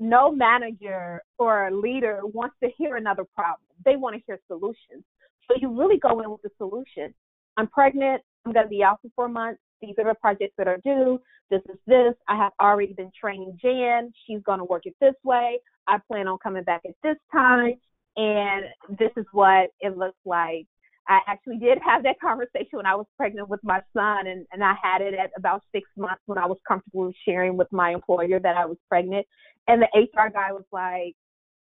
no 0.00 0.32
manager 0.32 1.22
or 1.38 1.70
leader 1.70 2.20
wants 2.24 2.56
to 2.64 2.70
hear 2.76 2.96
another 2.96 3.24
problem. 3.34 3.68
They 3.84 3.94
want 3.94 4.16
to 4.16 4.22
hear 4.26 4.40
solutions. 4.48 5.04
So 5.46 5.54
you 5.60 5.78
really 5.78 5.98
go 5.98 6.20
in 6.20 6.30
with 6.30 6.42
the 6.42 6.50
solution. 6.58 7.14
I'm 7.56 7.68
pregnant. 7.68 8.22
I'm 8.44 8.52
going 8.52 8.66
to 8.66 8.70
be 8.70 8.82
out 8.82 8.98
for 9.02 9.08
four 9.14 9.28
months. 9.28 9.60
These 9.80 9.94
are 9.98 10.04
the 10.04 10.14
projects 10.20 10.54
that 10.58 10.66
are 10.66 10.78
due. 10.84 11.20
This 11.48 11.62
is 11.68 11.78
this. 11.86 12.14
I 12.28 12.36
have 12.36 12.52
already 12.60 12.94
been 12.94 13.12
training 13.18 13.56
Jan. 13.62 14.12
She's 14.26 14.42
going 14.42 14.58
to 14.58 14.64
work 14.64 14.86
it 14.86 14.96
this 15.00 15.14
way. 15.22 15.60
I 15.86 15.98
plan 16.10 16.26
on 16.26 16.38
coming 16.42 16.64
back 16.64 16.82
at 16.84 16.94
this 17.04 17.16
time. 17.30 17.74
And 18.16 18.64
this 18.98 19.10
is 19.16 19.26
what 19.32 19.70
it 19.80 19.96
looks 19.96 20.18
like 20.24 20.66
I 21.08 21.18
actually 21.26 21.58
did 21.58 21.78
have 21.84 22.04
that 22.04 22.20
conversation 22.20 22.78
when 22.78 22.86
I 22.86 22.94
was 22.94 23.06
pregnant 23.16 23.48
with 23.48 23.60
my 23.64 23.80
son, 23.92 24.26
and, 24.26 24.46
and 24.52 24.62
I 24.62 24.74
had 24.80 25.00
it 25.00 25.14
at 25.14 25.30
about 25.36 25.62
six 25.72 25.88
months 25.96 26.22
when 26.26 26.38
I 26.38 26.46
was 26.46 26.58
comfortable 26.66 27.12
sharing 27.26 27.56
with 27.56 27.68
my 27.72 27.90
employer 27.90 28.38
that 28.38 28.56
I 28.56 28.66
was 28.66 28.76
pregnant. 28.88 29.26
And 29.66 29.82
the 29.82 29.88
HR 29.94 30.30
guy 30.32 30.52
was 30.52 30.64
like, 30.70 31.14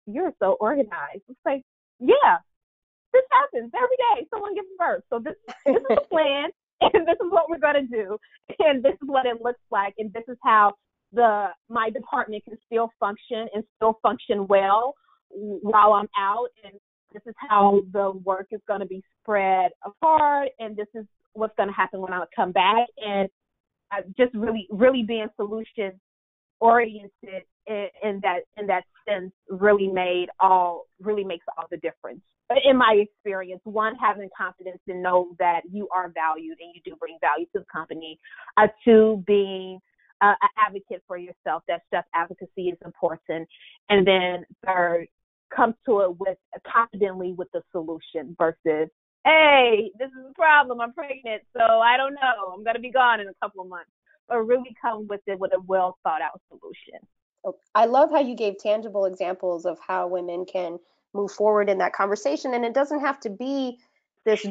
you're 0.07 0.33
so 0.39 0.57
organized. 0.61 1.23
It's 1.29 1.39
like, 1.45 1.63
yeah, 2.01 2.39
this 3.13 3.23
happens 3.33 3.73
every 3.75 3.97
day. 3.97 4.27
Someone 4.31 4.55
gives 4.55 4.69
birth. 4.79 5.03
So 5.11 5.19
this, 5.19 5.35
this 5.67 5.77
is 5.77 5.83
the 5.89 6.01
plan 6.11 6.51
and 6.81 7.07
this 7.07 7.15
is 7.15 7.31
what 7.31 7.49
we're 7.49 7.59
going 7.59 7.89
to 7.89 7.89
do. 7.89 8.19
And 8.59 8.83
this 8.83 8.95
is 8.95 9.09
what 9.09 9.27
it 9.27 9.43
looks 9.43 9.61
like. 9.71 9.95
And 9.99 10.13
this 10.13 10.25
is 10.29 10.37
how 10.43 10.75
the, 11.13 11.49
my 11.69 11.91
department 11.91 12.45
can 12.45 12.57
still 12.67 12.91
function 13.01 13.49
and 13.55 13.65
still 13.77 13.99
function 14.03 14.47
well 14.47 14.95
while 15.31 15.95
I'm 15.95 16.09
out. 16.19 16.49
And 16.65 16.75
this 17.17 17.31
is 17.31 17.35
how 17.49 17.81
the 17.93 18.13
work 18.25 18.49
is 18.51 18.61
going 18.69 18.81
to 18.81 18.87
be 18.87 19.03
spread 19.23 19.71
apart. 19.85 20.49
And 20.59 20.77
this 20.77 20.89
is 20.95 21.07
what's 21.33 21.55
going 21.57 21.71
to 21.71 21.75
happen 21.75 22.01
when 22.01 22.13
I 22.13 22.23
come 22.35 22.53
back. 22.53 22.87
And 22.99 23.29
just 24.19 24.35
really, 24.35 24.67
really 24.71 25.03
being 25.03 25.29
solution 25.37 25.93
oriented 26.61 27.43
in, 27.67 27.89
in 28.03 28.21
that 28.23 28.41
in 28.57 28.67
that 28.67 28.85
sense 29.09 29.33
really 29.51 29.89
made 29.89 30.29
all 30.41 30.87
really 31.01 31.25
makes 31.25 31.45
all 31.57 31.67
the 31.71 31.77
difference 31.79 32.23
But 32.49 32.59
in 32.65 32.77
my 32.79 32.95
experience 32.99 33.61
one 33.65 33.95
having 33.97 34.31
confidence 34.37 34.79
to 34.89 34.95
know 34.97 35.35
that 35.39 35.61
you 35.71 35.87
are 35.95 36.11
valued 36.15 36.57
and 36.61 36.73
you 36.75 36.81
do 36.85 36.97
bring 36.97 37.19
value 37.21 37.45
to 37.55 37.59
the 37.59 37.67
company 37.71 38.19
uh, 38.57 38.69
two 38.85 39.23
being 39.27 39.81
uh, 40.23 40.33
an 40.41 40.49
advocate 40.67 41.03
for 41.07 41.19
yourself 41.19 41.63
that 41.69 41.83
self 41.93 42.07
advocacy 42.15 42.69
is 42.71 42.79
important 42.87 43.47
and 43.91 44.07
then 44.07 44.47
third 44.65 45.07
come 45.55 45.75
to 45.87 46.01
it 46.01 46.19
with 46.19 46.39
confidently 46.67 47.33
with 47.33 47.49
the 47.53 47.63
solution 47.73 48.35
versus 48.39 48.89
hey 49.25 49.91
this 49.99 50.09
is 50.09 50.31
a 50.31 50.35
problem 50.35 50.81
i'm 50.81 50.93
pregnant 50.93 51.43
so 51.57 51.63
i 51.63 51.97
don't 51.97 52.15
know 52.15 52.53
i'm 52.55 52.65
going 52.65 52.77
to 52.77 52.81
be 52.81 52.91
gone 52.91 53.21
in 53.21 53.29
a 53.29 53.35
couple 53.43 53.63
of 53.63 53.69
months 53.69 53.91
but 54.29 54.39
really 54.39 54.75
come 54.81 55.07
with 55.09 55.21
it 55.27 55.39
with 55.39 55.53
a 55.55 55.61
well 55.67 55.99
thought 56.03 56.23
out 56.23 56.41
solution 56.49 56.99
oh, 57.45 57.57
I 57.75 57.87
love 57.87 58.11
how 58.11 58.21
you 58.21 58.35
gave 58.35 58.59
tangible 58.59 59.07
examples 59.07 59.65
of 59.65 59.79
how 59.87 60.09
women 60.09 60.45
can 60.45 60.79
move 61.15 61.31
forward 61.31 61.69
in 61.69 61.79
that 61.79 61.93
conversation. 61.93 62.55
And 62.55 62.65
it 62.65 62.75
doesn't 62.75 63.01
have 63.01 63.19
to 63.21 63.31
be 63.31 63.79
this 64.25 64.47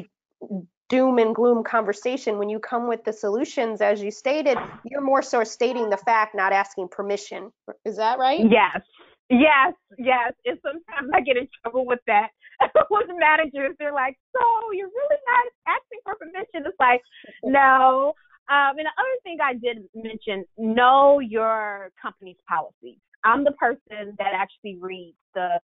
doom 0.88 1.18
and 1.18 1.34
gloom 1.34 1.64
conversation. 1.64 2.38
When 2.38 2.48
you 2.48 2.58
come 2.58 2.88
with 2.88 3.04
the 3.04 3.12
solutions, 3.12 3.80
as 3.80 4.02
you 4.02 4.10
stated, 4.10 4.58
you're 4.84 5.02
more 5.02 5.22
so 5.22 5.44
stating 5.44 5.90
the 5.90 5.96
fact, 5.96 6.34
not 6.34 6.52
asking 6.52 6.88
permission. 6.88 7.52
Is 7.84 7.96
that 7.96 8.18
right? 8.18 8.44
Yes. 8.50 8.80
Yes, 9.28 9.74
yes. 9.98 10.32
And 10.44 10.58
sometimes 10.62 11.10
I 11.12 11.20
get 11.20 11.36
in 11.36 11.48
trouble 11.62 11.84
with 11.84 12.00
that 12.06 12.28
with 12.90 13.06
managers. 13.18 13.74
They're 13.78 13.92
like, 13.92 14.16
So 14.32 14.40
you're 14.72 14.88
really 14.88 15.20
not 15.26 15.76
asking 15.76 16.00
for 16.04 16.14
permission? 16.14 16.66
It's 16.66 16.78
like, 16.78 17.02
no, 17.44 18.14
um, 18.48 18.78
and 18.78 18.86
the 18.86 18.94
other 18.94 19.18
thing 19.24 19.38
I 19.42 19.54
did 19.54 19.82
mention, 19.94 20.44
know 20.56 21.18
your 21.18 21.90
company's 22.00 22.36
policies. 22.48 22.98
I'm 23.24 23.42
the 23.42 23.52
person 23.52 24.14
that 24.18 24.32
actually 24.34 24.78
reads 24.80 25.16
the 25.34 25.58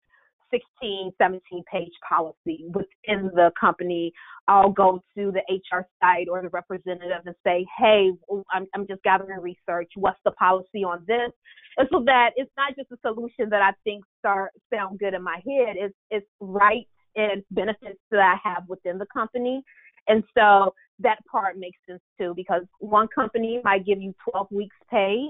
16, 0.52 1.12
17 1.18 1.64
page 1.72 1.92
policy 2.08 2.66
within 2.68 3.32
the 3.34 3.52
company. 3.60 4.12
I'll 4.48 4.72
go 4.72 5.02
to 5.18 5.32
the 5.32 5.42
HR 5.50 5.88
site 6.02 6.28
or 6.30 6.42
the 6.42 6.50
representative 6.50 7.22
and 7.26 7.36
say, 7.46 7.66
hey, 7.78 8.12
I'm, 8.54 8.68
I'm 8.76 8.88
just 8.88 9.04
gathering 9.04 9.40
research. 9.40 9.92
What's 9.96 10.20
the 10.26 10.32
policy 10.32 10.84
on 10.84 11.04
this? 11.08 11.32
And 11.78 11.88
so 11.92 12.04
that 12.06 12.32
it's 12.36 12.52
not 12.58 12.76
just 12.76 12.92
a 12.92 12.98
solution 13.02 13.50
that 13.50 13.62
I 13.62 13.72
think 13.84 14.04
start 14.20 14.52
sound 14.74 15.00
good 15.00 15.14
in 15.14 15.24
my 15.24 15.36
head. 15.36 15.76
It's, 15.78 15.96
it's 16.10 16.28
right 16.40 16.88
and 17.16 17.44
benefits 17.52 18.00
that 18.12 18.20
I 18.20 18.36
have 18.50 18.64
within 18.68 18.98
the 18.98 19.08
company. 19.14 19.64
And 20.08 20.24
so 20.38 20.74
that 21.00 21.20
part 21.30 21.58
makes 21.58 21.78
sense 21.88 22.02
too, 22.20 22.34
because 22.36 22.64
one 22.80 23.08
company 23.14 23.62
might 23.64 23.86
give 23.86 24.02
you 24.02 24.14
12 24.32 24.48
weeks 24.52 24.76
pay, 24.90 25.28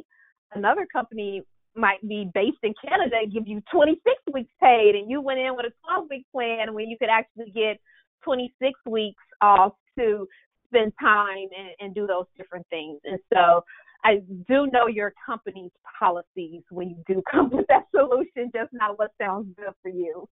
another 0.54 0.88
company 0.92 1.44
might 1.75 2.06
be 2.08 2.30
based 2.34 2.58
in 2.63 2.74
Canada 2.86 3.18
and 3.22 3.32
give 3.32 3.48
you 3.48 3.62
26 3.72 4.01
weeks 4.34 4.51
paid, 4.62 4.96
and 4.96 5.10
you 5.10 5.22
went 5.22 5.40
in 5.40 5.56
with 5.56 5.66
a 5.66 5.74
12 5.86 6.08
week 6.10 6.25
plan 6.32 6.74
when 6.74 6.90
you 6.90 6.98
could 6.98 7.10
actually 7.10 7.51
get 7.51 7.80
26 8.24 8.80
weeks 8.88 9.24
off 9.42 9.74
to 9.98 10.28
spend 10.67 10.93
time 11.00 11.48
and, 11.58 11.69
and 11.80 11.95
do 11.95 12.08
those 12.08 12.26
different 12.38 12.65
things. 12.69 13.00
And 13.04 13.19
so 13.34 13.63
I 14.04 14.22
do 14.48 14.67
know 14.67 14.88
your 14.88 15.13
company's 15.26 15.72
policies 16.00 16.63
when 16.69 16.89
you 16.89 17.04
do 17.08 17.22
come 17.32 17.50
with 17.50 17.67
that 17.67 17.86
solution, 17.95 18.52
just 18.54 18.72
not 18.74 18.98
what 18.98 19.12
sounds 19.19 19.48
good 19.58 19.74
for 19.82 19.89
you. 19.89 20.28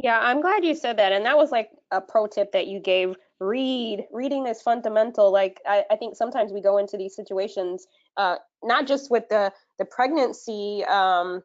Yeah, 0.00 0.20
I'm 0.20 0.40
glad 0.40 0.64
you 0.64 0.76
said 0.76 0.96
that. 0.98 1.10
And 1.12 1.26
that 1.26 1.36
was 1.36 1.50
like 1.50 1.70
a 1.90 2.00
pro 2.00 2.28
tip 2.28 2.52
that 2.52 2.68
you 2.68 2.78
gave. 2.78 3.16
Read. 3.40 4.04
Reading 4.12 4.46
is 4.46 4.62
fundamental. 4.62 5.32
Like 5.32 5.60
I, 5.66 5.84
I 5.90 5.96
think 5.96 6.14
sometimes 6.14 6.52
we 6.52 6.60
go 6.60 6.78
into 6.78 6.96
these 6.96 7.16
situations, 7.16 7.86
uh, 8.16 8.36
not 8.62 8.86
just 8.86 9.10
with 9.10 9.28
the 9.28 9.52
the 9.78 9.84
pregnancy 9.84 10.84
um, 10.84 11.42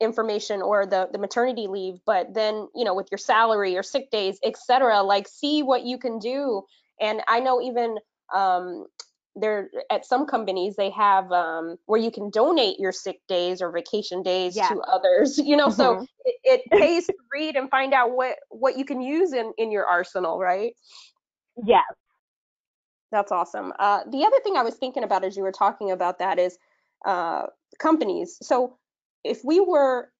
information 0.00 0.62
or 0.62 0.86
the 0.86 1.08
the 1.12 1.18
maternity 1.18 1.66
leave, 1.68 1.98
but 2.06 2.34
then 2.34 2.68
you 2.74 2.84
know 2.84 2.94
with 2.94 3.08
your 3.10 3.18
salary 3.18 3.76
or 3.76 3.82
sick 3.82 4.10
days, 4.10 4.38
etc. 4.44 5.02
Like 5.02 5.28
see 5.28 5.62
what 5.62 5.84
you 5.84 5.98
can 5.98 6.18
do. 6.18 6.62
And 7.00 7.22
I 7.28 7.40
know 7.40 7.60
even 7.60 7.98
um, 8.34 8.86
there 9.34 9.70
at 9.90 10.04
some 10.04 10.26
companies 10.26 10.76
they 10.76 10.90
have 10.90 11.30
um, 11.32 11.76
where 11.86 12.00
you 12.00 12.10
can 12.10 12.30
donate 12.30 12.78
your 12.78 12.92
sick 12.92 13.20
days 13.28 13.62
or 13.62 13.70
vacation 13.70 14.22
days 14.22 14.56
yeah. 14.56 14.68
to 14.68 14.78
others 14.80 15.38
you 15.44 15.56
know 15.56 15.68
mm-hmm. 15.68 16.00
so 16.00 16.06
it, 16.24 16.36
it 16.44 16.62
pays 16.70 17.06
to 17.06 17.14
read 17.32 17.56
and 17.56 17.70
find 17.70 17.94
out 17.94 18.12
what 18.14 18.36
what 18.50 18.76
you 18.76 18.84
can 18.84 19.00
use 19.00 19.32
in 19.32 19.52
in 19.56 19.70
your 19.70 19.86
arsenal 19.86 20.38
right 20.38 20.74
yes 21.64 21.84
that's 23.10 23.32
awesome 23.32 23.72
uh, 23.78 24.00
the 24.10 24.24
other 24.24 24.38
thing 24.44 24.56
i 24.56 24.62
was 24.62 24.74
thinking 24.74 25.02
about 25.02 25.24
as 25.24 25.36
you 25.36 25.42
were 25.42 25.52
talking 25.52 25.90
about 25.90 26.18
that 26.18 26.38
is 26.38 26.58
uh, 27.04 27.46
companies 27.78 28.38
so 28.42 28.76
if 29.24 29.40
we 29.44 29.60
were 29.60 30.10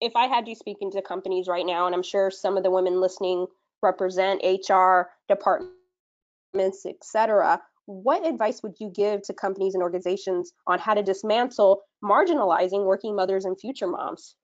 if 0.00 0.12
i 0.16 0.26
had 0.26 0.46
you 0.48 0.54
speaking 0.54 0.90
to 0.90 1.00
companies 1.02 1.46
right 1.48 1.66
now 1.66 1.86
and 1.86 1.94
i'm 1.94 2.02
sure 2.02 2.30
some 2.30 2.56
of 2.56 2.62
the 2.62 2.70
women 2.70 3.00
listening 3.00 3.46
represent 3.82 4.42
hr 4.68 5.02
departments 5.28 6.86
etc 6.86 7.60
what 7.86 8.26
advice 8.26 8.62
would 8.62 8.74
you 8.80 8.90
give 8.94 9.22
to 9.22 9.32
companies 9.32 9.74
and 9.74 9.82
organizations 9.82 10.52
on 10.66 10.78
how 10.78 10.94
to 10.94 11.02
dismantle 11.02 11.82
marginalizing 12.02 12.84
working 12.84 13.14
mothers 13.14 13.44
and 13.44 13.58
future 13.58 13.86
moms? 13.86 14.34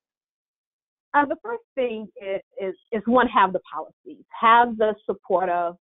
Uh, 1.14 1.26
the 1.26 1.36
first 1.44 1.64
thing 1.74 2.06
is, 2.22 2.40
is, 2.60 2.74
is 2.92 3.02
one, 3.04 3.28
have 3.28 3.52
the 3.52 3.60
policies, 3.70 4.24
have 4.40 4.78
the 4.78 4.94
supportive 5.04 5.74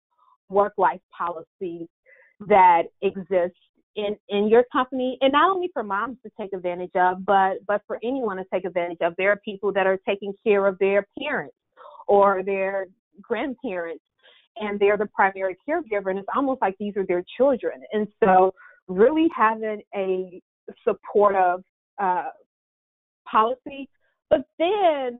work-life 0.48 1.00
policies 1.16 1.86
that 2.48 2.84
exist 3.02 3.54
in, 3.96 4.16
in 4.28 4.48
your 4.48 4.64
company, 4.72 5.18
and 5.20 5.32
not 5.32 5.50
only 5.50 5.68
for 5.72 5.82
moms 5.82 6.16
to 6.24 6.30
take 6.40 6.52
advantage 6.52 6.92
of, 6.94 7.24
but 7.24 7.58
but 7.66 7.82
for 7.86 7.98
anyone 8.02 8.36
to 8.36 8.44
take 8.52 8.64
advantage 8.64 8.98
of. 9.00 9.14
There 9.16 9.32
are 9.32 9.40
people 9.44 9.72
that 9.72 9.86
are 9.86 9.98
taking 10.08 10.32
care 10.44 10.66
of 10.66 10.78
their 10.78 11.06
parents 11.18 11.56
or 12.06 12.42
their 12.42 12.86
grandparents 13.22 14.02
and 14.56 14.78
they're 14.78 14.96
the 14.96 15.06
primary 15.06 15.56
caregiver 15.68 16.10
and 16.10 16.18
it's 16.18 16.28
almost 16.34 16.60
like 16.60 16.74
these 16.78 16.96
are 16.96 17.06
their 17.06 17.24
children 17.36 17.82
and 17.92 18.06
so 18.22 18.52
really 18.88 19.28
having 19.34 19.80
a 19.94 20.40
supportive 20.84 21.62
uh, 22.00 22.28
policy 23.30 23.88
but 24.28 24.40
then 24.58 25.18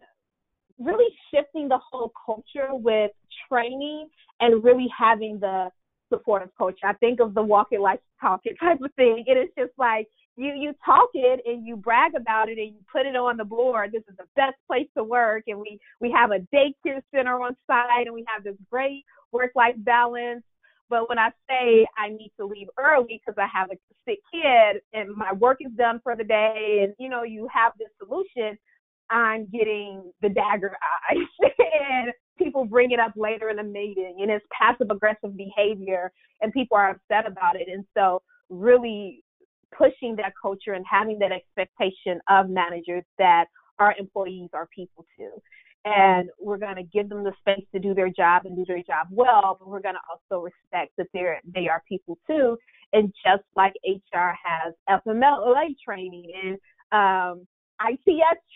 really 0.79 1.13
shifting 1.33 1.69
the 1.69 1.79
whole 1.91 2.13
culture 2.25 2.69
with 2.73 3.11
training 3.49 4.09
and 4.41 4.65
really 4.65 4.89
having 4.97 5.39
the 5.39 5.69
supportive 6.13 6.51
culture. 6.59 6.87
I 6.87 6.93
think 6.95 7.21
of 7.21 7.35
the 7.35 7.43
walk 7.43 7.69
it 7.71 7.81
like 7.81 8.01
talk 8.21 8.41
it 8.45 8.57
type 8.61 8.81
of 8.85 8.93
thing. 8.95 9.25
It 9.27 9.39
is 9.39 9.49
just 9.57 9.73
like 9.79 10.07
you 10.37 10.53
you 10.55 10.75
talk 10.85 11.11
it 11.15 11.41
and 11.47 11.67
you 11.67 11.77
brag 11.77 12.15
about 12.15 12.49
it 12.49 12.59
and 12.59 12.75
you 12.75 12.81
put 12.91 13.07
it 13.07 13.17
on 13.17 13.37
the 13.37 13.45
board. 13.45 13.93
This 13.93 14.03
is 14.09 14.17
the 14.17 14.27
best 14.37 14.57
place 14.67 14.89
to 14.97 15.05
work, 15.05 15.45
and 15.47 15.59
we 15.59 15.79
we 16.01 16.11
have 16.13 16.31
a 16.31 16.41
daycare 16.55 17.03
center 17.15 17.41
on 17.41 17.57
site, 17.67 18.07
and 18.07 18.15
we 18.15 18.25
have 18.35 18.45
this 18.45 18.57
great 18.71 19.05
work 19.33 19.53
life 19.55 19.77
balance. 19.79 20.43
But 20.89 21.09
when 21.09 21.19
I 21.19 21.31
say 21.49 21.87
I 21.97 22.09
need 22.09 22.33
to 22.39 22.47
leave 22.47 22.69
early 22.79 23.21
because 23.25 23.39
I 23.39 23.47
have 23.53 23.71
a 23.71 23.77
sick 24.05 24.19
kid 24.33 24.83
and 24.93 25.15
my 25.15 25.33
work 25.33 25.59
is 25.61 25.73
done 25.77 26.01
for 26.03 26.17
the 26.17 26.25
day, 26.25 26.81
and 26.83 26.95
you 26.99 27.09
know 27.09 27.23
you 27.23 27.49
have 27.53 27.73
this 27.79 27.91
solution, 27.99 28.59
I'm 29.11 29.47
getting 29.47 30.13
the 30.23 30.29
dagger 30.29 30.77
eyes, 31.11 31.53
and 31.59 32.13
people 32.41 32.65
bring 32.65 32.91
it 32.91 33.01
up 33.01 33.13
later 33.17 33.51
in 33.51 33.57
the 33.57 33.63
meeting, 33.63 34.17
and 34.21 34.31
it's 34.31 34.45
passive 34.57 34.89
aggressive 34.91 35.37
behavior, 35.37 36.11
and 36.41 36.53
people 36.53 36.77
are 36.77 36.91
upset 36.91 37.27
about 37.31 37.57
it, 37.57 37.69
and 37.69 37.85
so 37.97 38.23
really 38.49 39.23
pushing 39.77 40.17
that 40.17 40.33
culture 40.41 40.73
and 40.73 40.85
having 40.91 41.19
that 41.19 41.33
expectation 41.33 42.21
of 42.29 42.49
managers 42.49 43.05
that 43.19 43.47
our 43.79 43.95
employees 43.99 44.51
are 44.53 44.69
people 44.75 45.07
too. 45.17 45.31
And 45.85 46.29
we're 46.39 46.59
going 46.59 46.77
to 46.77 46.83
give 46.83 47.09
them 47.09 47.25
the 47.25 47.33
space 47.41 47.65
to 47.73 47.79
do 47.81 47.95
their 47.95 48.11
job 48.11 48.43
and 48.45 48.55
do 48.55 48.65
their 48.67 48.83
job 48.83 49.07
well, 49.11 49.57
but 49.59 49.69
we're 49.69 49.81
going 49.81 49.95
to 49.95 50.01
also 50.11 50.45
respect 50.45 50.93
that 50.99 51.07
they're 51.15 51.41
they 51.55 51.69
are 51.69 51.83
people 51.89 52.19
too. 52.27 52.59
And 52.93 53.15
just 53.25 53.45
like 53.57 53.73
HR 53.87 54.35
has 54.45 54.75
FMLA 54.91 55.77
training 55.83 56.33
and 56.43 56.59
um, 56.93 57.47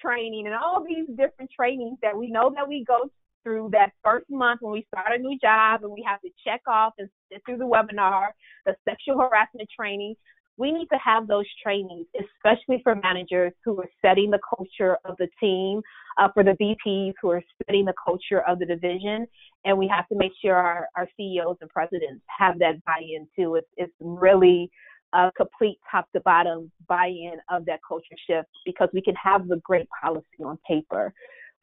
training 0.02 0.46
and 0.46 0.54
all 0.54 0.84
these 0.84 1.06
different 1.16 1.50
trainings 1.56 1.98
that 2.02 2.16
we 2.16 2.30
know 2.30 2.52
that 2.54 2.68
we 2.68 2.84
go 2.84 3.08
through 3.44 3.68
that 3.72 3.90
first 4.02 4.26
month 4.28 4.62
when 4.62 4.72
we 4.72 4.87
start 4.88 5.12
a 5.14 5.22
new 5.22 5.38
job 5.38 5.85
and 5.85 5.92
we 5.92 6.04
have 6.07 6.20
to 6.22 6.30
check 6.44 6.62
off 6.66 6.94
and 6.98 7.09
sit 7.30 7.42
through 7.46 7.59
the 7.59 7.64
webinar, 7.64 8.28
the 8.66 8.74
sexual 8.85 9.18
harassment 9.18 9.68
training 9.78 10.16
we 10.57 10.70
need 10.70 10.87
to 10.92 10.98
have 11.04 11.26
those 11.26 11.46
trainings, 11.62 12.07
especially 12.14 12.80
for 12.83 12.94
managers 12.94 13.52
who 13.64 13.78
are 13.80 13.88
setting 14.00 14.30
the 14.30 14.38
culture 14.57 14.96
of 15.04 15.16
the 15.18 15.28
team, 15.40 15.83
uh, 16.18 16.28
for 16.33 16.44
the 16.44 16.52
VPs 16.52 17.14
who 17.20 17.30
are 17.30 17.42
setting 17.66 17.85
the 17.85 17.94
culture 18.04 18.40
of 18.42 18.59
the 18.59 18.66
division. 18.66 19.26
And 19.64 19.76
we 19.76 19.88
have 19.88 20.07
to 20.09 20.14
make 20.16 20.33
sure 20.40 20.54
our, 20.54 20.88
our 20.96 21.09
CEOs 21.16 21.57
and 21.61 21.70
presidents 21.70 22.22
have 22.38 22.59
that 22.61 22.85
buy 22.85 23.00
in 23.00 23.26
too. 23.37 23.57
It's, 23.57 23.68
it's 23.76 23.92
really 24.00 24.70
a 25.12 25.30
complete 25.37 25.78
top 25.90 26.11
to 26.12 26.20
bottom 26.20 26.70
buy 26.88 27.07
in 27.07 27.35
of 27.50 27.64
that 27.66 27.80
culture 27.87 28.16
shift 28.28 28.48
because 28.64 28.88
we 28.92 29.02
can 29.02 29.14
have 29.16 29.48
the 29.48 29.61
great 29.64 29.88
policy 30.02 30.44
on 30.44 30.59
paper. 30.68 31.12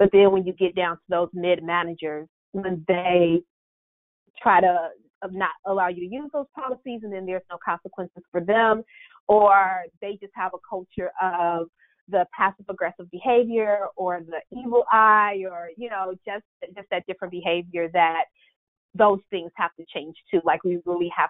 But 0.02 0.10
then 0.12 0.32
when 0.32 0.48
you 0.48 0.54
get 0.54 0.74
down 0.74 0.96
to 0.96 1.02
those 1.10 1.30
mid 1.32 1.62
managers, 1.62 2.28
when 2.54 2.84
they 2.88 3.44
try 4.42 4.60
to 4.60 4.90
not 5.30 5.52
allow 5.68 5.90
you 5.90 6.10
to 6.10 6.16
use 6.16 6.28
those 6.34 6.48
policies 6.56 7.02
and 7.04 7.14
then 7.14 7.28
there's 7.28 7.44
no 7.52 7.60
consequences 7.64 8.24
for 8.32 8.42
them 8.42 8.82
or 9.28 9.84
they 10.02 10.18
just 10.20 10.34
have 10.34 10.54
a 10.56 10.58
culture 10.68 11.12
of 11.22 11.68
the 12.08 12.26
passive 12.36 12.66
aggressive 12.68 13.12
behavior 13.12 13.86
or 13.96 14.22
the 14.22 14.40
evil 14.60 14.86
eye 14.92 15.44
or 15.48 15.70
you 15.78 15.88
know 15.88 16.16
just 16.26 16.46
just 16.76 16.90
that 16.90 17.06
different 17.06 17.32
behavior 17.32 17.88
that 17.94 18.24
those 18.96 19.20
things 19.30 19.52
have 19.54 19.70
to 19.80 19.86
change 19.94 20.16
too. 20.32 20.42
Like 20.44 20.64
we 20.64 20.80
really 20.84 21.12
have 21.16 21.30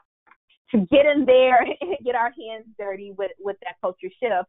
to 0.74 0.88
get 0.90 1.06
in 1.06 1.26
there 1.26 1.60
and 1.82 1.98
get 2.06 2.16
our 2.16 2.32
hands 2.32 2.68
dirty 2.80 3.12
with 3.18 3.32
with 3.38 3.58
that 3.64 3.76
culture 3.82 4.08
shift 4.18 4.48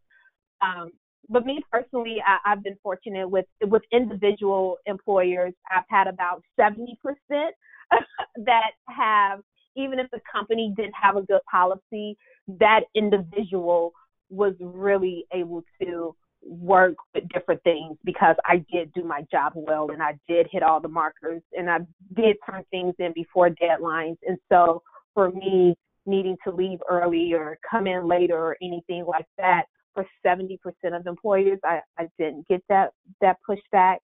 um, 0.62 0.92
but 1.28 1.46
me 1.46 1.62
personally, 1.70 2.18
I, 2.26 2.50
have 2.50 2.62
been 2.62 2.76
fortunate 2.82 3.28
with 3.28 3.46
with 3.62 3.82
individual 3.92 4.76
employers. 4.86 5.52
I've 5.74 5.84
had 5.88 6.06
about 6.06 6.42
seventy 6.56 6.98
percent 7.02 7.54
that 8.36 8.72
have, 8.88 9.40
even 9.76 9.98
if 9.98 10.10
the 10.10 10.20
company 10.30 10.72
didn't 10.76 10.94
have 11.00 11.16
a 11.16 11.22
good 11.22 11.40
policy, 11.50 12.16
that 12.48 12.80
individual 12.94 13.92
was 14.30 14.54
really 14.60 15.26
able 15.32 15.62
to 15.82 16.14
work 16.44 16.96
with 17.14 17.28
different 17.28 17.62
things 17.62 17.96
because 18.04 18.36
I 18.44 18.64
did 18.72 18.92
do 18.94 19.04
my 19.04 19.24
job 19.30 19.52
well 19.54 19.90
and 19.90 20.02
I 20.02 20.18
did 20.28 20.48
hit 20.50 20.62
all 20.62 20.80
the 20.80 20.88
markers 20.88 21.42
and 21.52 21.70
I 21.70 21.78
did 22.14 22.36
turn 22.48 22.64
things 22.70 22.94
in 22.98 23.12
before 23.14 23.50
deadlines. 23.50 24.16
And 24.26 24.38
so 24.50 24.82
for 25.14 25.30
me, 25.30 25.76
needing 26.04 26.36
to 26.44 26.52
leave 26.52 26.80
early 26.90 27.32
or 27.32 27.58
come 27.68 27.86
in 27.86 28.08
later 28.08 28.36
or 28.36 28.56
anything 28.60 29.04
like 29.06 29.26
that, 29.38 29.64
for 29.94 30.06
70% 30.24 30.58
of 30.92 31.06
employers, 31.06 31.58
I, 31.64 31.80
I 31.98 32.08
didn't 32.18 32.48
get 32.48 32.62
that 32.68 32.90
that 33.20 33.36
pushback. 33.48 33.98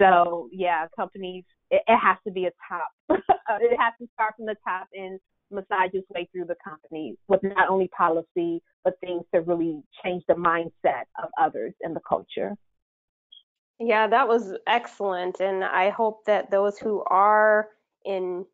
So 0.00 0.48
yeah, 0.52 0.86
companies 0.94 1.44
it, 1.70 1.82
it 1.86 1.96
has 1.96 2.16
to 2.26 2.32
be 2.32 2.46
a 2.46 2.50
top. 2.68 2.88
it 3.10 3.80
has 3.80 3.94
to 4.00 4.08
start 4.14 4.34
from 4.36 4.46
the 4.46 4.56
top 4.66 4.88
and 4.94 5.18
massage 5.50 5.90
its 5.92 6.08
way 6.10 6.28
through 6.32 6.44
the 6.44 6.56
company 6.62 7.16
with 7.28 7.40
not 7.42 7.68
only 7.68 7.88
policy 7.88 8.60
but 8.84 8.94
things 9.00 9.22
to 9.32 9.40
really 9.42 9.82
change 10.04 10.22
the 10.28 10.34
mindset 10.34 11.04
of 11.22 11.28
others 11.40 11.72
and 11.82 11.94
the 11.94 12.00
culture. 12.08 12.54
Yeah, 13.78 14.06
that 14.06 14.26
was 14.26 14.54
excellent, 14.66 15.40
and 15.40 15.62
I 15.62 15.90
hope 15.90 16.24
that 16.24 16.50
those 16.50 16.78
who 16.78 17.02
are 17.08 17.68
in 18.06 18.46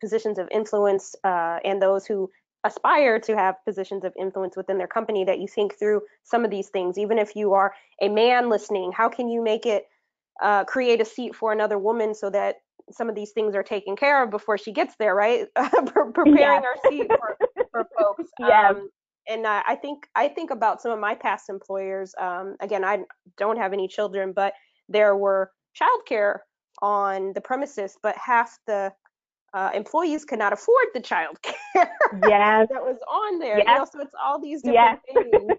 positions 0.00 0.38
of 0.38 0.48
influence 0.52 1.16
uh, 1.24 1.58
and 1.64 1.82
those 1.82 2.06
who 2.06 2.30
aspire 2.66 3.18
to 3.20 3.36
have 3.36 3.54
positions 3.64 4.04
of 4.04 4.12
influence 4.18 4.56
within 4.56 4.78
their 4.78 4.86
company 4.86 5.24
that 5.24 5.38
you 5.38 5.48
think 5.48 5.78
through 5.78 6.02
some 6.24 6.44
of 6.44 6.50
these 6.50 6.68
things. 6.68 6.98
Even 6.98 7.18
if 7.18 7.36
you 7.36 7.54
are 7.54 7.74
a 8.02 8.08
man 8.08 8.50
listening 8.50 8.92
how 8.92 9.08
can 9.08 9.28
you 9.28 9.42
make 9.42 9.66
it 9.66 9.86
uh, 10.42 10.64
create 10.64 11.00
a 11.00 11.04
seat 11.04 11.34
for 11.34 11.52
another 11.52 11.78
woman 11.78 12.14
so 12.14 12.28
that 12.28 12.56
some 12.90 13.08
of 13.08 13.14
these 13.14 13.30
things 13.30 13.54
are 13.54 13.62
taken 13.62 13.96
care 13.96 14.22
of 14.22 14.30
before 14.30 14.58
she 14.58 14.72
gets 14.72 14.94
there 14.98 15.14
right? 15.14 15.46
Preparing 15.56 16.64
our 16.64 16.76
seat 16.88 17.08
for, 17.08 17.36
for 17.70 17.88
folks. 17.98 18.30
Yeah. 18.38 18.70
Um, 18.70 18.90
and 19.28 19.46
uh, 19.46 19.62
i 19.66 19.74
think 19.74 20.06
i 20.14 20.28
think 20.28 20.50
about 20.50 20.80
some 20.80 20.92
of 20.92 20.98
my 20.98 21.14
past 21.14 21.48
employers 21.48 22.14
um, 22.20 22.56
again 22.60 22.84
i 22.84 22.98
don't 23.36 23.56
have 23.56 23.72
any 23.72 23.88
children 23.88 24.32
but 24.32 24.52
there 24.88 25.16
were 25.16 25.50
childcare 25.78 26.38
on 26.82 27.32
the 27.34 27.40
premises 27.40 27.96
but 28.02 28.16
half 28.16 28.58
the 28.66 28.92
uh, 29.56 29.70
employees 29.72 30.24
could 30.26 30.38
not 30.38 30.52
afford 30.52 30.86
the 30.92 31.00
child 31.00 31.40
care 31.42 31.56
yes. 32.28 32.68
that 32.70 32.82
was 32.82 32.98
on 33.08 33.38
there. 33.38 33.58
Yes. 33.58 33.66
You 33.66 33.74
know, 33.74 33.84
so 33.90 34.00
it's 34.00 34.14
all 34.22 34.40
these 34.40 34.60
different 34.60 35.00
yes. 35.14 35.24
things 35.32 35.52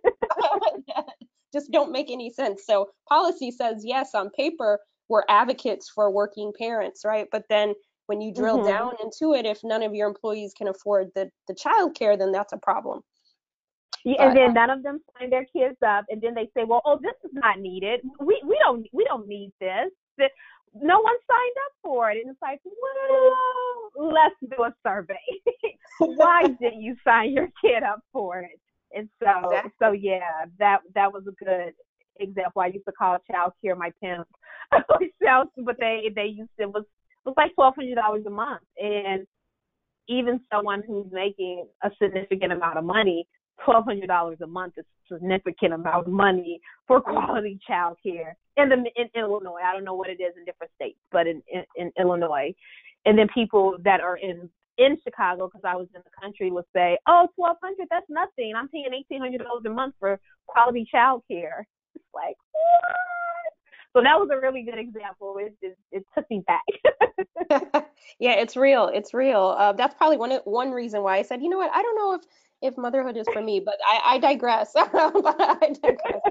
that 0.95 1.05
just 1.53 1.71
don't 1.71 1.91
make 1.91 2.12
any 2.12 2.31
sense. 2.31 2.63
So 2.65 2.89
policy 3.10 3.49
says 3.49 3.81
yes 3.83 4.13
on 4.13 4.29
paper 4.29 4.79
we're 5.10 5.23
advocates 5.29 5.89
for 5.89 6.12
working 6.12 6.51
parents, 6.60 7.03
right? 7.05 7.27
But 7.31 7.45
then 7.49 7.73
when 8.07 8.21
you 8.21 8.33
drill 8.33 8.57
mm-hmm. 8.57 8.67
down 8.67 8.93
into 9.01 9.33
it, 9.33 9.45
if 9.45 9.62
none 9.63 9.81
of 9.81 9.95
your 9.95 10.07
employees 10.07 10.53
can 10.55 10.67
afford 10.67 11.07
the 11.15 11.29
the 11.47 11.55
child 11.55 11.95
care, 11.95 12.17
then 12.17 12.31
that's 12.31 12.53
a 12.53 12.57
problem. 12.57 13.01
Yeah, 14.05 14.27
and 14.27 14.38
then 14.38 14.53
none 14.53 14.69
of 14.69 14.83
them 14.83 14.99
sign 15.17 15.29
their 15.29 15.45
kids 15.45 15.77
up, 15.86 16.05
and 16.10 16.21
then 16.21 16.33
they 16.36 16.49
say, 16.55 16.65
"Well, 16.65 16.81
oh, 16.86 16.99
this 17.01 17.15
is 17.23 17.31
not 17.33 17.60
needed. 17.60 18.01
We 18.19 18.41
we 18.45 18.57
don't 18.62 18.86
we 18.93 19.05
don't 19.05 19.27
need 19.27 19.51
this." 19.60 19.89
No 20.75 20.99
one 20.99 21.15
signed 21.27 21.58
up 21.65 21.73
for 21.84 22.12
it. 22.12 22.17
And 22.23 22.32
it's 22.32 22.41
like, 22.41 22.60
well, 22.65 24.12
let's 24.13 24.36
do 24.41 24.63
a 24.63 24.73
survey. 24.86 25.15
Why 25.99 26.43
didn't 26.62 26.82
you 26.82 26.95
sign 27.03 27.34
your 27.34 27.49
kid 27.63 27.84
up 27.84 28.01
for 28.12 28.39
it? 28.39 28.60
And 28.93 29.10
so, 29.21 29.49
exactly. 29.49 29.71
so 29.82 29.91
yeah, 29.91 30.45
that 30.60 30.80
that 30.95 31.12
was 31.12 31.23
a 31.27 31.43
good 31.43 31.73
example. 32.19 32.62
I 32.62 32.67
used 32.67 32.86
to 32.86 32.93
call 32.93 33.17
child 33.30 33.53
care 33.63 33.75
my 33.75 33.91
pimp. 34.01 34.27
but 34.71 35.77
they 35.80 36.12
they 36.15 36.25
used 36.25 36.49
to, 36.58 36.63
it 36.63 36.73
was 36.73 36.84
it 36.84 37.30
was 37.30 37.36
like 37.38 37.53
twelve 37.56 37.75
hundred 37.75 37.95
dollars 37.95 38.23
a 38.25 38.30
month, 38.30 38.63
and 38.77 39.25
even 40.08 40.39
someone 40.51 40.84
who's 40.88 41.08
making 41.12 41.67
a 41.84 41.91
significant 42.01 42.53
amount 42.53 42.77
of 42.77 42.86
money 42.86 43.27
twelve 43.63 43.86
hundred 43.86 44.08
dollars 44.08 44.38
a 44.41 44.48
month 44.48 44.74
is 44.78 44.86
a 45.12 45.15
significant 45.15 45.74
amount 45.74 46.08
of 46.08 46.12
money 46.12 46.60
for 46.88 47.02
quality 47.02 47.60
child 47.67 47.98
care 48.04 48.38
in 48.58 48.70
the 48.70 48.76
in 48.76 49.10
Illinois. 49.15 49.62
I 49.63 49.74
don't 49.74 49.84
know 49.84 49.93
what 49.93 50.10
it 50.10 50.22
is 50.22 50.34
in 50.38 50.46
different 50.46 50.72
states, 50.76 51.00
but 51.12 51.28
in 51.28 51.41
in, 51.52 51.63
in 51.76 51.91
Illinois, 52.00 52.54
and 53.06 53.17
then 53.17 53.28
people 53.34 53.78
that 53.84 54.02
are 54.02 54.17
in 54.17 54.50
in 54.78 54.98
Chicago 55.04 55.48
because 55.48 55.65
I 55.65 55.76
was 55.76 55.88
in 55.96 56.02
the 56.04 56.12
country 56.22 56.52
would 56.52 56.65
say, 56.76 56.98
"Oh, 57.08 57.28
twelve 57.36 57.58
hundred, 57.63 57.88
that's 57.89 58.10
nothing. 58.10 58.54
I'm 58.56 58.70
paying 58.70 58.93
eighteen 58.93 59.22
hundred 59.22 59.39
dollars 59.43 59.63
a 59.65 59.70
month 59.70 59.96
for 60.00 60.20
quality 60.48 60.88
child 60.89 61.24
care." 61.30 61.67
It's 61.96 62.06
like 62.13 62.36
what? 62.52 63.54
So 63.93 64.04
that 64.04 64.20
was 64.20 64.30
a 64.32 64.39
really 64.39 64.63
good 64.63 64.78
example. 64.78 65.38
It 65.39 65.56
it, 65.62 65.78
it 65.91 66.06
took 66.15 66.30
me 66.30 66.43
back. 66.46 66.63
yeah, 68.20 68.34
it's 68.34 68.56
real. 68.56 68.89
It's 68.93 69.13
real. 69.13 69.56
Uh, 69.58 69.74
that's 69.74 69.96
probably 69.96 70.17
one 70.17 70.32
one 70.46 70.72
reason 70.72 71.02
why 71.04 71.17
I 71.17 71.22
said, 71.22 71.41
you 71.41 71.50
know 71.50 71.58
what, 71.58 71.72
I 71.74 71.82
don't 71.82 71.96
know 71.96 72.13
if 72.13 72.22
if 72.62 72.78
motherhood 72.78 73.17
is 73.17 73.28
for 73.32 73.41
me, 73.41 73.60
but 73.60 73.76
I, 73.86 74.15
I 74.15 74.20
digress. 74.20 74.72
but 74.76 75.36
I 75.39 75.74
digress. 75.82 76.22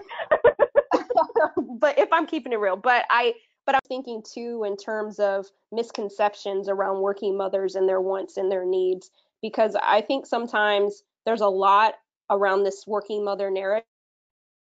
but 1.80 1.98
if 1.98 2.08
I'm 2.12 2.26
keeping 2.26 2.52
it 2.52 2.58
real, 2.58 2.76
but 2.76 3.04
I 3.10 3.34
but 3.64 3.74
I'm 3.74 3.80
thinking 3.88 4.22
too 4.22 4.64
in 4.64 4.76
terms 4.76 5.18
of 5.18 5.46
misconceptions 5.72 6.68
around 6.68 7.00
working 7.00 7.36
mothers 7.36 7.74
and 7.74 7.88
their 7.88 8.00
wants 8.00 8.36
and 8.36 8.50
their 8.50 8.64
needs, 8.64 9.10
because 9.42 9.76
I 9.80 10.00
think 10.02 10.26
sometimes 10.26 11.02
there's 11.24 11.40
a 11.40 11.48
lot 11.48 11.94
around 12.30 12.64
this 12.64 12.84
working 12.86 13.24
mother 13.24 13.50
narrative, 13.50 13.84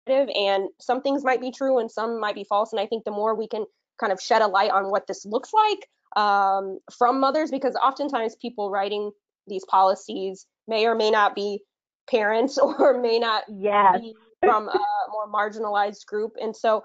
and 0.07 0.69
some 0.79 1.01
things 1.01 1.23
might 1.23 1.41
be 1.41 1.51
true 1.51 1.79
and 1.79 1.91
some 1.91 2.19
might 2.19 2.35
be 2.35 2.45
false. 2.45 2.71
And 2.71 2.79
I 2.79 2.87
think 2.87 3.03
the 3.03 3.11
more 3.11 3.35
we 3.35 3.47
can 3.47 3.65
kind 3.99 4.11
of 4.11 4.21
shed 4.21 4.41
a 4.41 4.47
light 4.47 4.71
on 4.71 4.89
what 4.89 5.07
this 5.07 5.25
looks 5.25 5.51
like 5.53 5.87
um, 6.21 6.79
from 6.97 7.19
mothers, 7.19 7.51
because 7.51 7.75
oftentimes 7.75 8.35
people 8.35 8.69
writing 8.69 9.11
these 9.47 9.65
policies 9.65 10.45
may 10.67 10.85
or 10.85 10.95
may 10.95 11.11
not 11.11 11.35
be 11.35 11.61
parents 12.09 12.57
or 12.79 12.99
may 12.99 13.19
not 13.19 13.43
yes. 13.49 13.99
be 13.99 14.15
from 14.41 14.67
a 14.67 14.79
more 15.11 15.27
marginalized 15.31 16.05
group. 16.05 16.33
And 16.41 16.55
so, 16.55 16.83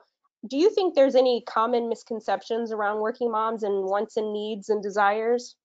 do 0.49 0.57
you 0.57 0.71
think 0.71 0.94
there's 0.94 1.16
any 1.16 1.42
common 1.49 1.88
misconceptions 1.88 2.71
around 2.71 3.01
working 3.01 3.31
moms 3.31 3.64
and 3.64 3.85
wants 3.85 4.16
and 4.16 4.33
needs 4.33 4.68
and 4.68 4.83
desires? 4.83 5.57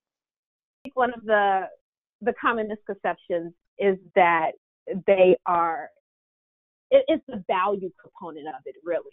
I 0.82 0.88
think 0.88 0.96
one 0.96 1.14
of 1.14 1.24
the 1.26 1.68
the 2.22 2.34
common 2.40 2.70
misconceptions 2.70 3.54
is 3.78 3.98
that 4.16 4.52
they 5.08 5.36
are 5.46 5.90
it, 6.90 7.06
it's 7.08 7.24
the 7.28 7.44
value 7.48 7.92
component 8.02 8.48
of 8.48 8.62
it 8.66 8.76
really 8.84 9.04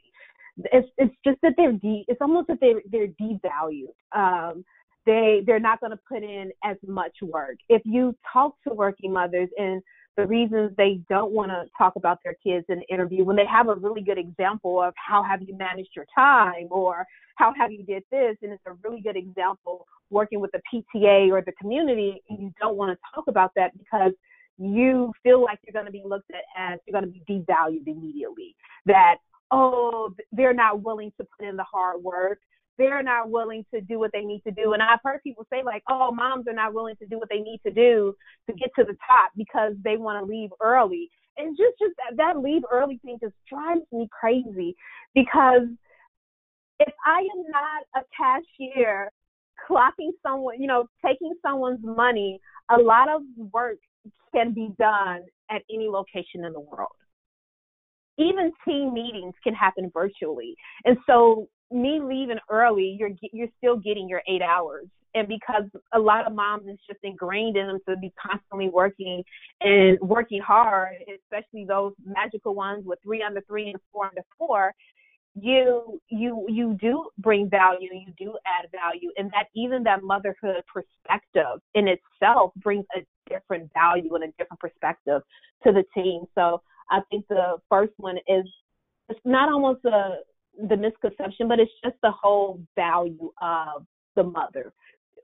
it's 0.73 0.89
it's 0.99 1.15
just 1.25 1.39
that 1.43 1.55
they're 1.57 1.73
de- 1.73 2.05
it's 2.09 2.21
almost 2.21 2.49
that 2.49 2.59
they 2.61 2.75
they're 2.91 3.09
devalued 3.21 3.93
um 4.15 4.65
they 5.07 5.43
they're 5.47 5.61
not 5.61 5.81
going 5.81 5.93
to 5.93 5.99
put 6.09 6.23
in 6.23 6.51
as 6.65 6.77
much 6.87 7.17
work. 7.23 7.57
If 7.69 7.83
you 7.85 8.15
talk 8.33 8.55
to 8.67 8.75
working 8.75 9.13
mothers 9.13 9.49
and 9.57 9.83
the 10.17 10.27
reasons 10.27 10.73
they 10.77 11.01
don't 11.09 11.33
want 11.33 11.51
to 11.51 11.65
talk 11.79 11.97
about 11.97 12.19
their 12.25 12.35
kids 12.45 12.67
in 12.69 12.81
the 12.81 12.95
interview 12.95 13.25
when 13.25 13.37
they 13.37 13.47
have 13.47 13.69
a 13.69 13.75
really 13.75 14.03
good 14.03 14.19
example 14.19 14.83
of 14.83 14.93
how 14.97 15.23
have 15.23 15.41
you 15.41 15.57
managed 15.57 15.91
your 15.95 16.07
time 16.15 16.67
or 16.71 17.07
how 17.37 17.55
have 17.57 17.73
you 17.73 17.83
did 17.85 18.03
this 18.11 18.37
and 18.43 18.53
it's 18.53 18.63
a 18.67 18.73
really 18.85 19.01
good 19.01 19.17
example 19.17 19.87
working 20.11 20.41
with 20.41 20.51
the 20.53 20.61
PTA 20.73 21.31
or 21.31 21.43
the 21.43 21.53
community 21.53 22.21
and 22.29 22.39
you 22.39 22.53
don't 22.61 22.77
want 22.77 22.93
to 22.93 22.99
talk 23.15 23.29
about 23.29 23.53
that 23.57 23.71
because 23.79 24.13
you 24.59 25.13
feel 25.23 25.43
like 25.43 25.59
you're 25.65 25.73
going 25.73 25.87
to 25.87 25.93
be 25.93 26.03
looked 26.05 26.31
at 26.31 26.43
as 26.59 26.79
you're 26.87 27.01
going 27.01 27.11
to 27.11 27.21
be 27.21 27.25
devalued 27.33 27.87
immediately 27.87 28.55
that 28.85 29.17
oh 29.51 30.13
they're 30.33 30.53
not 30.53 30.83
willing 30.83 31.13
to 31.19 31.27
put 31.39 31.49
in 31.49 31.57
the 31.57 31.65
hard 31.65 32.03
work 32.03 32.41
they're 32.81 33.03
not 33.03 33.31
willing 33.31 33.65
to 33.75 33.83
do 33.83 33.99
what 33.99 34.11
they 34.13 34.23
need 34.23 34.43
to 34.47 34.51
do. 34.51 34.73
And 34.73 34.83
I've 34.83 35.01
heard 35.05 35.23
people 35.23 35.47
say 35.53 35.63
like, 35.63 35.83
oh, 35.89 36.11
moms 36.13 36.49
are 36.49 36.55
not 36.55 36.73
willing 36.73 36.97
to 36.97 37.07
do 37.07 37.19
what 37.19 37.29
they 37.29 37.41
need 37.41 37.61
to 37.67 37.71
do 37.71 38.15
to 38.49 38.57
get 38.57 38.71
to 38.79 38.85
the 38.85 38.97
top 39.07 39.33
because 39.37 39.75
they 39.85 39.99
want 39.99 40.19
to 40.19 40.33
leave 40.33 40.49
early. 40.63 41.11
And 41.37 41.57
just 41.57 41.79
just 41.79 41.95
that, 41.99 42.17
that 42.17 42.41
leave 42.41 42.63
early 42.73 42.99
thing 43.05 43.19
just 43.21 43.35
drives 43.49 43.83
me 43.93 44.09
crazy 44.19 44.75
because 45.15 45.69
if 46.81 46.95
I 47.07 47.19
am 47.19 47.45
not 47.51 48.03
a 48.03 48.07
cashier 48.17 49.11
clocking 49.69 50.13
someone, 50.27 50.61
you 50.61 50.67
know, 50.67 50.87
taking 51.05 51.35
someone's 51.43 51.85
money, 51.85 52.41
a 52.71 52.81
lot 52.81 53.09
of 53.11 53.21
work 53.53 53.77
can 54.35 54.55
be 54.55 54.71
done 54.79 55.21
at 55.51 55.63
any 55.71 55.89
location 55.89 56.47
in 56.47 56.55
the 56.55 56.61
world. 56.61 56.89
Even 58.17 58.53
team 58.67 58.95
meetings 58.95 59.35
can 59.45 59.55
happen 59.55 59.91
virtually. 59.93 60.55
And 60.87 60.97
so 61.07 61.49
me 61.71 62.01
leaving 62.03 62.39
early, 62.51 62.97
you're 62.99 63.11
you're 63.33 63.49
still 63.59 63.77
getting 63.77 64.09
your 64.09 64.23
8 64.29 64.43
hours. 64.43 64.87
And 65.15 65.27
because 65.27 65.65
a 65.93 65.99
lot 65.99 66.27
of 66.27 66.33
moms 66.33 66.65
it's 66.67 66.81
just 66.87 67.01
ingrained 67.03 67.57
in 67.57 67.67
them 67.67 67.79
to 67.89 67.97
be 67.97 68.13
constantly 68.21 68.69
working 68.69 69.25
and 69.61 69.99
working 70.01 70.41
hard, 70.41 70.95
especially 71.25 71.65
those 71.65 71.95
magical 72.05 72.55
ones 72.55 72.85
with 72.87 73.01
3 73.03 73.23
under 73.23 73.41
3 73.43 73.71
and 73.71 73.81
4 73.93 74.07
under 74.07 74.23
4, 74.39 74.73
you 75.35 76.01
you 76.09 76.45
you 76.49 76.77
do 76.81 77.09
bring 77.19 77.49
value 77.49 77.89
you 77.93 78.13
do 78.19 78.37
add 78.47 78.69
value 78.73 79.11
and 79.17 79.31
that 79.31 79.47
even 79.55 79.83
that 79.85 80.03
motherhood 80.03 80.63
perspective 80.73 81.61
in 81.75 81.87
itself 81.87 82.53
brings 82.57 82.85
a 82.97 83.07
different 83.33 83.71
value 83.73 84.13
and 84.17 84.25
a 84.25 84.27
different 84.39 84.59
perspective 84.59 85.23
to 85.63 85.73
the 85.73 85.85
team 85.95 86.25
so 86.35 86.61
i 86.91 86.99
think 87.11 87.25
the 87.29 87.57
first 87.69 87.93
one 87.99 88.17
is 88.27 88.45
it's 89.09 89.21
not 89.25 89.49
almost 89.49 89.85
a 89.85 90.17
the 90.69 90.77
misconception 90.77 91.49
but 91.49 91.61
it's 91.61 91.73
just 91.83 91.97
the 92.03 92.11
whole 92.11 92.61
value 92.77 93.31
of 93.41 93.85
the 94.17 94.23
mother. 94.23 94.73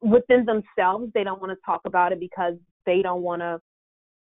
Within 0.02 0.44
themselves 0.44 1.10
they 1.14 1.24
don't 1.24 1.40
want 1.40 1.52
to 1.52 1.64
talk 1.64 1.82
about 1.84 2.12
it 2.12 2.20
because 2.20 2.54
they 2.84 3.02
don't 3.02 3.22
want 3.22 3.42
to 3.42 3.60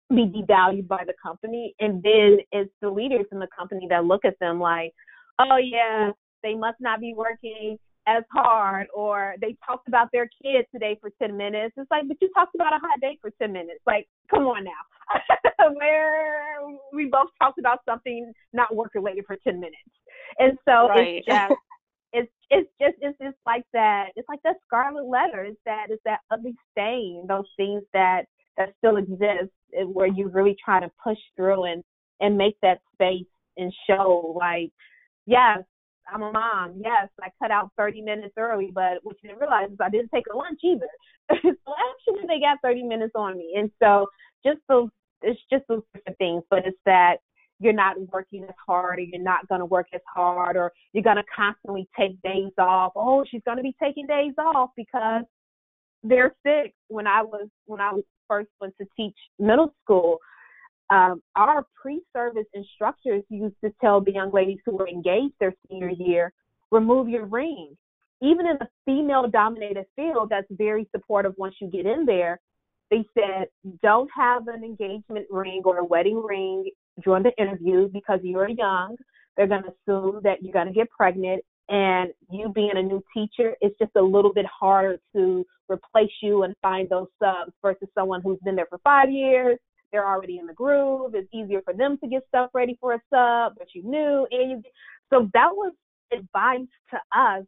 be 0.09 0.25
devalued 0.25 0.87
by 0.87 1.03
the 1.05 1.13
company 1.21 1.73
and 1.79 2.01
then 2.03 2.37
it's 2.51 2.71
the 2.81 2.89
leaders 2.89 3.25
in 3.31 3.39
the 3.39 3.47
company 3.57 3.87
that 3.89 4.05
look 4.05 4.25
at 4.25 4.37
them 4.39 4.59
like 4.59 4.93
oh 5.39 5.57
yeah, 5.57 6.11
they 6.43 6.53
must 6.55 6.79
not 6.79 6.99
be 6.99 7.13
working 7.15 7.77
as 8.07 8.23
hard 8.31 8.87
or 8.93 9.35
they 9.39 9.55
talked 9.65 9.87
about 9.87 10.09
their 10.11 10.29
kid 10.41 10.65
today 10.71 10.97
for 10.99 11.09
10 11.21 11.35
minutes. 11.35 11.73
It's 11.77 11.89
like, 11.89 12.07
but 12.07 12.17
you 12.21 12.29
talked 12.33 12.55
about 12.55 12.73
a 12.73 12.79
hot 12.79 12.99
date 13.01 13.19
for 13.21 13.31
10 13.41 13.51
minutes. 13.51 13.79
Like, 13.87 14.07
come 14.29 14.43
on 14.43 14.63
now. 14.63 15.71
Where 15.75 16.59
we 16.93 17.05
both 17.05 17.29
talked 17.41 17.59
about 17.59 17.79
something 17.85 18.33
not 18.51 18.75
work 18.75 18.91
related 18.95 19.25
for 19.25 19.37
10 19.43 19.59
minutes. 19.59 19.77
And 20.39 20.57
so 20.65 20.89
right. 20.89 21.23
it's 21.25 21.25
just, 21.27 21.53
it's, 22.13 22.31
it's 22.49 22.69
just, 22.81 22.95
it's 23.01 23.17
just 23.19 23.37
like 23.45 23.63
that. 23.73 24.09
It's 24.15 24.27
like 24.27 24.41
that 24.43 24.57
scarlet 24.65 25.05
letter. 25.05 25.43
It's 25.43 25.59
that, 25.65 25.87
it's 25.89 26.03
that 26.05 26.19
ugly 26.31 26.55
stain, 26.71 27.25
those 27.27 27.47
things 27.57 27.83
that, 27.93 28.23
that 28.57 28.73
still 28.77 28.97
exist 28.97 29.51
where 29.87 30.07
you 30.07 30.27
really 30.27 30.55
try 30.63 30.79
to 30.79 30.91
push 31.03 31.17
through 31.35 31.65
and, 31.65 31.83
and 32.19 32.37
make 32.37 32.55
that 32.61 32.79
space 32.93 33.25
and 33.57 33.73
show 33.87 34.35
like, 34.39 34.71
yes, 35.25 35.59
I'm 36.11 36.21
a 36.21 36.31
mom. 36.31 36.81
Yes, 36.83 37.09
I 37.21 37.29
cut 37.41 37.51
out 37.51 37.71
30 37.77 38.01
minutes 38.01 38.33
early, 38.37 38.71
but 38.73 38.99
what 39.03 39.15
you 39.21 39.29
didn't 39.29 39.41
realize 39.41 39.71
is 39.71 39.77
I 39.79 39.89
didn't 39.89 40.11
take 40.13 40.25
a 40.31 40.35
lunch 40.35 40.59
either. 40.63 40.87
so 41.29 41.37
actually, 41.37 42.27
they 42.27 42.39
got 42.39 42.59
30 42.63 42.83
minutes 42.83 43.13
on 43.15 43.37
me. 43.37 43.55
And 43.57 43.71
so 43.81 44.07
just 44.45 44.59
those, 44.67 44.89
it's 45.21 45.39
just 45.51 45.63
those 45.67 45.81
different 45.93 46.17
things. 46.17 46.43
But 46.49 46.65
it's 46.65 46.77
that 46.85 47.17
you're 47.59 47.73
not 47.73 47.95
working 48.11 48.43
as 48.43 48.55
hard, 48.65 48.99
or 48.99 49.03
you're 49.03 49.21
not 49.21 49.47
going 49.47 49.59
to 49.59 49.65
work 49.65 49.87
as 49.93 50.01
hard, 50.13 50.57
or 50.57 50.71
you're 50.91 51.03
going 51.03 51.17
to 51.17 51.23
constantly 51.35 51.87
take 51.97 52.21
days 52.21 52.51
off. 52.57 52.93
Oh, 52.95 53.23
she's 53.29 53.41
going 53.45 53.57
to 53.57 53.63
be 53.63 53.75
taking 53.81 54.05
days 54.05 54.33
off 54.37 54.71
because 54.75 55.23
they're 56.03 56.35
sick. 56.45 56.73
When 56.89 57.07
I 57.07 57.21
was 57.21 57.47
when 57.65 57.79
I 57.79 57.93
was 57.93 58.03
first 58.27 58.49
went 58.59 58.75
to 58.79 58.87
teach 58.97 59.15
middle 59.39 59.73
school, 59.83 60.17
um, 60.93 61.23
our 61.35 61.65
pre-service 61.81 62.45
instructors 62.53 63.23
used 63.29 63.55
to 63.63 63.73
tell 63.81 63.99
the 63.99 64.11
young 64.11 64.31
ladies 64.31 64.59
who 64.63 64.77
were 64.77 64.87
engaged 64.87 65.33
their 65.39 65.55
senior 65.67 65.89
year, 65.89 66.31
remove 66.71 67.09
your 67.09 67.25
ring. 67.25 67.75
Even 68.21 68.45
in 68.45 68.57
a 68.61 68.69
female-dominated 68.85 69.85
field, 69.95 70.27
that's 70.29 70.47
very 70.51 70.87
supportive 70.95 71.33
once 71.37 71.55
you 71.59 71.67
get 71.67 71.87
in 71.87 72.05
there. 72.05 72.39
They 72.91 73.03
said, 73.15 73.47
don't 73.81 74.09
have 74.15 74.47
an 74.47 74.63
engagement 74.63 75.25
ring 75.31 75.63
or 75.65 75.79
a 75.79 75.83
wedding 75.83 76.21
ring 76.23 76.69
during 77.03 77.23
the 77.23 77.31
interview 77.41 77.89
because 77.91 78.19
you're 78.21 78.49
young. 78.49 78.95
They're 79.35 79.47
going 79.47 79.63
to 79.63 79.73
assume 79.87 80.21
that 80.23 80.43
you're 80.43 80.53
going 80.53 80.67
to 80.67 80.73
get 80.73 80.91
pregnant. 80.91 81.43
And 81.69 82.11
you 82.29 82.49
being 82.53 82.73
a 82.75 82.83
new 82.83 83.03
teacher, 83.15 83.55
it's 83.61 83.77
just 83.79 83.95
a 83.95 84.01
little 84.01 84.31
bit 84.31 84.45
harder 84.45 84.99
to 85.15 85.43
replace 85.69 86.11
you 86.21 86.43
and 86.43 86.53
find 86.61 86.87
those 86.87 87.07
subs 87.17 87.51
versus 87.63 87.87
someone 87.95 88.21
who's 88.21 88.37
been 88.45 88.55
there 88.55 88.67
for 88.69 88.77
five 88.83 89.09
years 89.09 89.57
they're 89.93 90.07
already 90.07 90.39
in 90.39 90.47
the 90.47 90.53
groove. 90.53 91.13
It's 91.15 91.29
easier 91.31 91.61
for 91.61 91.73
them 91.73 91.97
to 91.99 92.09
get 92.09 92.23
stuff 92.27 92.49
ready 92.53 92.77
for 92.81 92.95
a 92.95 93.01
sub, 93.09 93.53
but 93.57 93.67
you 93.73 93.83
knew. 93.83 94.27
And 94.31 94.51
you, 94.51 94.63
so 95.13 95.29
that 95.33 95.51
was 95.53 95.71
advice 96.11 96.67
to 96.89 96.97
us 97.17 97.45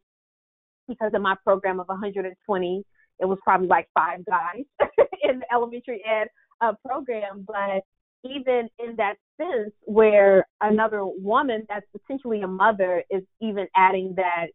because 0.88 1.10
in 1.12 1.20
my 1.20 1.34
program 1.44 1.80
of 1.80 1.88
120, 1.88 2.84
it 3.18 3.24
was 3.24 3.38
probably 3.42 3.66
like 3.66 3.88
five 3.92 4.24
guys 4.24 4.64
in 5.22 5.40
the 5.40 5.52
elementary 5.52 6.02
ed 6.06 6.28
uh, 6.60 6.72
program. 6.86 7.44
But 7.46 7.82
even 8.24 8.68
in 8.78 8.94
that 8.96 9.16
sense, 9.36 9.72
where 9.82 10.46
another 10.60 11.04
woman 11.04 11.66
that's 11.68 11.86
potentially 11.90 12.42
a 12.42 12.48
mother 12.48 13.02
is 13.10 13.22
even 13.40 13.66
adding 13.74 14.14
that 14.16 14.46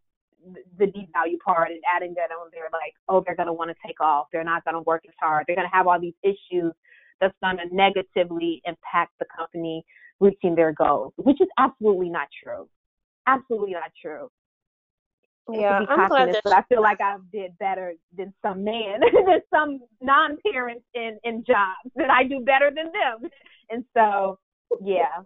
the 0.79 0.85
devalue 0.85 1.37
part 1.43 1.69
and 1.69 1.81
adding 1.93 2.13
that 2.15 2.33
on 2.33 2.49
there, 2.53 2.69
like, 2.71 2.93
oh, 3.09 3.21
they're 3.25 3.35
going 3.35 3.47
to 3.47 3.53
want 3.53 3.69
to 3.69 3.75
take 3.85 3.99
off. 3.99 4.27
They're 4.31 4.45
not 4.45 4.63
going 4.63 4.75
to 4.75 4.81
work 4.81 5.03
as 5.07 5.13
hard. 5.19 5.43
They're 5.45 5.57
going 5.57 5.69
to 5.69 5.75
have 5.75 5.87
all 5.87 5.99
these 5.99 6.15
issues 6.23 6.73
that's 7.21 7.35
going 7.41 7.57
to 7.57 7.73
negatively 7.73 8.61
impact 8.65 9.13
the 9.19 9.25
company 9.35 9.85
reaching 10.19 10.55
their 10.55 10.73
goals, 10.73 11.13
which 11.17 11.39
is 11.39 11.47
absolutely 11.57 12.09
not 12.09 12.27
true. 12.43 12.67
Absolutely 13.27 13.73
not 13.73 13.91
true. 14.01 14.29
Yeah, 15.51 15.81
I'm 15.89 16.07
glad 16.07 16.33
that 16.33 16.43
but 16.43 16.53
I 16.53 16.61
feel 16.69 16.81
like 16.81 17.01
I 17.01 17.17
did 17.31 17.57
better 17.57 17.93
than 18.15 18.33
some 18.41 18.63
men, 18.63 19.01
than 19.13 19.41
some 19.53 19.79
non-parents 19.99 20.85
in 20.93 21.17
in 21.23 21.43
jobs. 21.45 21.91
That 21.95 22.09
I 22.09 22.23
do 22.23 22.41
better 22.41 22.71
than 22.73 22.85
them, 22.85 23.29
and 23.69 23.83
so 23.95 24.39
yeah. 24.81 25.23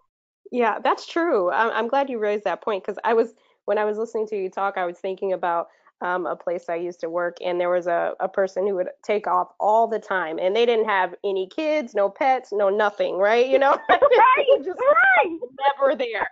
Yeah, 0.52 0.80
that's 0.80 1.06
true. 1.06 1.52
I'm, 1.52 1.72
I'm 1.72 1.88
glad 1.88 2.10
you 2.10 2.20
raised 2.20 2.46
that 2.46 2.62
point 2.62 2.84
because 2.84 2.98
I 3.04 3.14
was 3.14 3.34
when 3.66 3.78
I 3.78 3.86
was 3.86 3.98
listening 3.98 4.28
to 4.28 4.38
you 4.38 4.50
talk, 4.50 4.78
I 4.78 4.86
was 4.86 4.98
thinking 4.98 5.34
about 5.34 5.68
um, 6.02 6.26
a 6.26 6.36
place 6.36 6.66
I 6.70 6.76
used 6.76 7.00
to 7.02 7.10
work, 7.10 7.38
and 7.44 7.60
there 7.60 7.70
was 7.70 7.88
a, 7.88 8.14
a 8.20 8.28
person 8.28 8.68
who 8.68 8.76
would 8.76 8.90
take 9.04 9.28
off 9.28 9.50
all 9.60 9.88
the 9.88 10.00
time, 10.00 10.40
and 10.40 10.56
they 10.56 10.66
didn't 10.66 10.86
have 10.86 11.16
any 11.24 11.48
kids, 11.48 11.96
no 11.96 12.10
pets, 12.10 12.50
no 12.52 12.70
nothing, 12.70 13.18
right? 13.18 13.48
You 13.48 13.60
know, 13.60 13.72
right, 13.90 14.46
just 14.64 14.80
right, 14.80 15.40
never 15.80 15.96
there, 15.96 16.30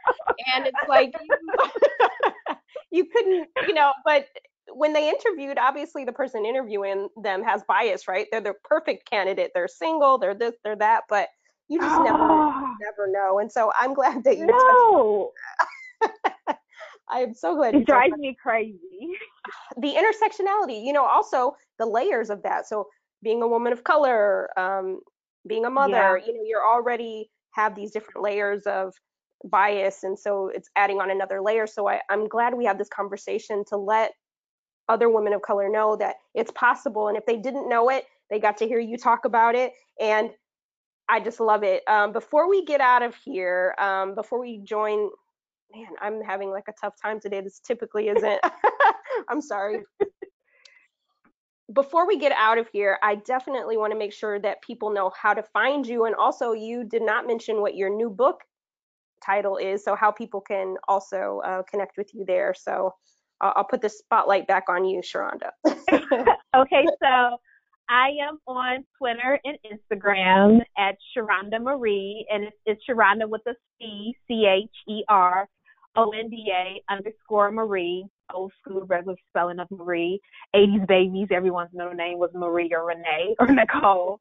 and 0.53 0.67
it's 0.67 0.77
like 0.87 1.13
you, 1.21 2.55
you 2.91 3.05
couldn't, 3.05 3.47
you 3.67 3.73
know, 3.73 3.91
but 4.05 4.27
when 4.75 4.93
they 4.93 5.09
interviewed, 5.09 5.57
obviously 5.57 6.05
the 6.05 6.11
person 6.11 6.45
interviewing 6.45 7.09
them 7.21 7.43
has 7.43 7.63
bias, 7.67 8.07
right? 8.07 8.27
They're 8.31 8.41
the 8.41 8.53
perfect 8.63 9.09
candidate. 9.09 9.51
They're 9.53 9.67
single. 9.67 10.17
They're 10.17 10.33
this. 10.33 10.55
They're 10.63 10.75
that. 10.77 11.03
But 11.09 11.29
you 11.69 11.79
just 11.79 11.99
oh. 11.99 12.03
never, 12.03 12.17
ah. 12.19 12.75
never 12.81 13.11
know. 13.11 13.39
And 13.39 13.51
so 13.51 13.71
I'm 13.79 13.93
glad 13.93 14.23
that 14.23 14.37
you. 14.37 14.47
No. 14.47 15.31
I'm 17.09 17.33
so 17.33 17.55
glad. 17.55 17.75
It 17.75 17.85
drives 17.85 18.17
me 18.17 18.35
crazy. 18.41 18.79
The 19.75 19.89
intersectionality, 19.89 20.85
you 20.85 20.93
know, 20.93 21.05
also 21.05 21.57
the 21.77 21.85
layers 21.85 22.29
of 22.29 22.41
that. 22.43 22.65
So 22.65 22.87
being 23.21 23.41
a 23.41 23.47
woman 23.47 23.73
of 23.73 23.83
color, 23.83 24.47
um, 24.57 25.01
being 25.47 25.65
a 25.65 25.69
mother, 25.69 26.17
yeah. 26.17 26.25
you 26.25 26.33
know, 26.33 26.43
you're 26.45 26.65
already 26.65 27.29
have 27.51 27.75
these 27.75 27.91
different 27.91 28.23
layers 28.23 28.63
of 28.65 28.93
bias, 29.43 30.03
and 30.03 30.17
so 30.17 30.47
it's 30.47 30.69
adding 30.77 31.01
on 31.01 31.11
another 31.11 31.41
layer. 31.41 31.67
So 31.67 31.89
I, 31.89 32.01
I'm 32.09 32.27
glad 32.27 32.53
we 32.53 32.65
have 32.65 32.77
this 32.77 32.87
conversation 32.89 33.63
to 33.67 33.77
let 33.77 34.11
other 34.87 35.09
women 35.09 35.33
of 35.33 35.41
color 35.41 35.69
know 35.69 35.97
that 35.97 36.15
it's 36.33 36.51
possible, 36.51 37.09
and 37.09 37.17
if 37.17 37.25
they 37.25 37.37
didn't 37.37 37.67
know 37.67 37.89
it, 37.89 38.05
they 38.29 38.39
got 38.39 38.57
to 38.57 38.67
hear 38.67 38.79
you 38.79 38.97
talk 38.97 39.25
about 39.25 39.55
it, 39.55 39.73
and 39.99 40.29
I 41.09 41.19
just 41.19 41.39
love 41.39 41.63
it. 41.63 41.83
Um, 41.87 42.13
before 42.13 42.49
we 42.49 42.63
get 42.63 42.81
out 42.81 43.03
of 43.03 43.15
here, 43.25 43.75
um, 43.77 44.15
before 44.15 44.39
we 44.39 44.59
join 44.63 45.09
man, 45.73 45.87
I'm 46.01 46.21
having 46.21 46.49
like 46.49 46.67
a 46.67 46.73
tough 46.79 46.93
time 47.01 47.19
today. 47.19 47.41
This 47.41 47.59
typically 47.59 48.07
isn't. 48.15 48.39
I'm 49.29 49.41
sorry. 49.41 49.81
Before 51.73 52.05
we 52.05 52.17
get 52.17 52.33
out 52.33 52.57
of 52.57 52.67
here, 52.71 52.99
I 53.01 53.15
definitely 53.15 53.77
want 53.77 53.93
to 53.93 53.97
make 53.97 54.13
sure 54.13 54.39
that 54.39 54.61
people 54.61 54.91
know 54.91 55.11
how 55.19 55.33
to 55.33 55.41
find 55.41 55.87
you. 55.87 56.05
And 56.05 56.13
also, 56.13 56.51
you 56.51 56.83
did 56.83 57.01
not 57.01 57.25
mention 57.25 57.61
what 57.61 57.75
your 57.75 57.89
new 57.89 58.09
book 58.09 58.41
title 59.25 59.57
is, 59.57 59.83
so 59.83 59.95
how 59.95 60.11
people 60.11 60.41
can 60.41 60.75
also 60.87 61.41
uh, 61.45 61.63
connect 61.63 61.97
with 61.97 62.13
you 62.13 62.25
there. 62.27 62.53
So 62.53 62.93
I'll, 63.41 63.53
I'll 63.55 63.63
put 63.63 63.81
the 63.81 63.89
spotlight 63.89 64.45
back 64.45 64.65
on 64.67 64.85
you, 64.85 65.01
Cheronda. 65.01 65.51
okay, 65.65 66.85
so 67.01 67.37
I 67.89 68.09
am 68.27 68.39
on 68.45 68.85
Twitter 68.97 69.39
and 69.45 69.57
Instagram 69.65 70.61
at 70.77 70.97
Cheronda 71.15 71.61
Marie, 71.61 72.27
and 72.29 72.43
it's, 72.43 72.57
it's 72.65 72.81
Cheronda 72.87 73.27
with 73.27 73.41
a 73.47 73.55
C, 73.79 74.15
C 74.27 74.45
H 74.45 74.69
E 74.87 75.03
R 75.07 75.47
O 75.95 76.11
N 76.11 76.29
D 76.29 76.51
A 76.51 76.81
underscore 76.91 77.51
Marie. 77.51 78.05
old 78.33 78.51
school 78.61 78.81
regular 78.85 79.15
spelling 79.29 79.59
of 79.59 79.69
Marie. 79.71 80.19
80s 80.55 80.87
babies, 80.87 81.27
everyone's 81.31 81.69
middle 81.73 81.93
name 81.93 82.17
was 82.17 82.31
Marie 82.33 82.71
or 82.73 82.87
Renee 82.87 83.35
or 83.39 83.47
Nicole. 83.47 84.19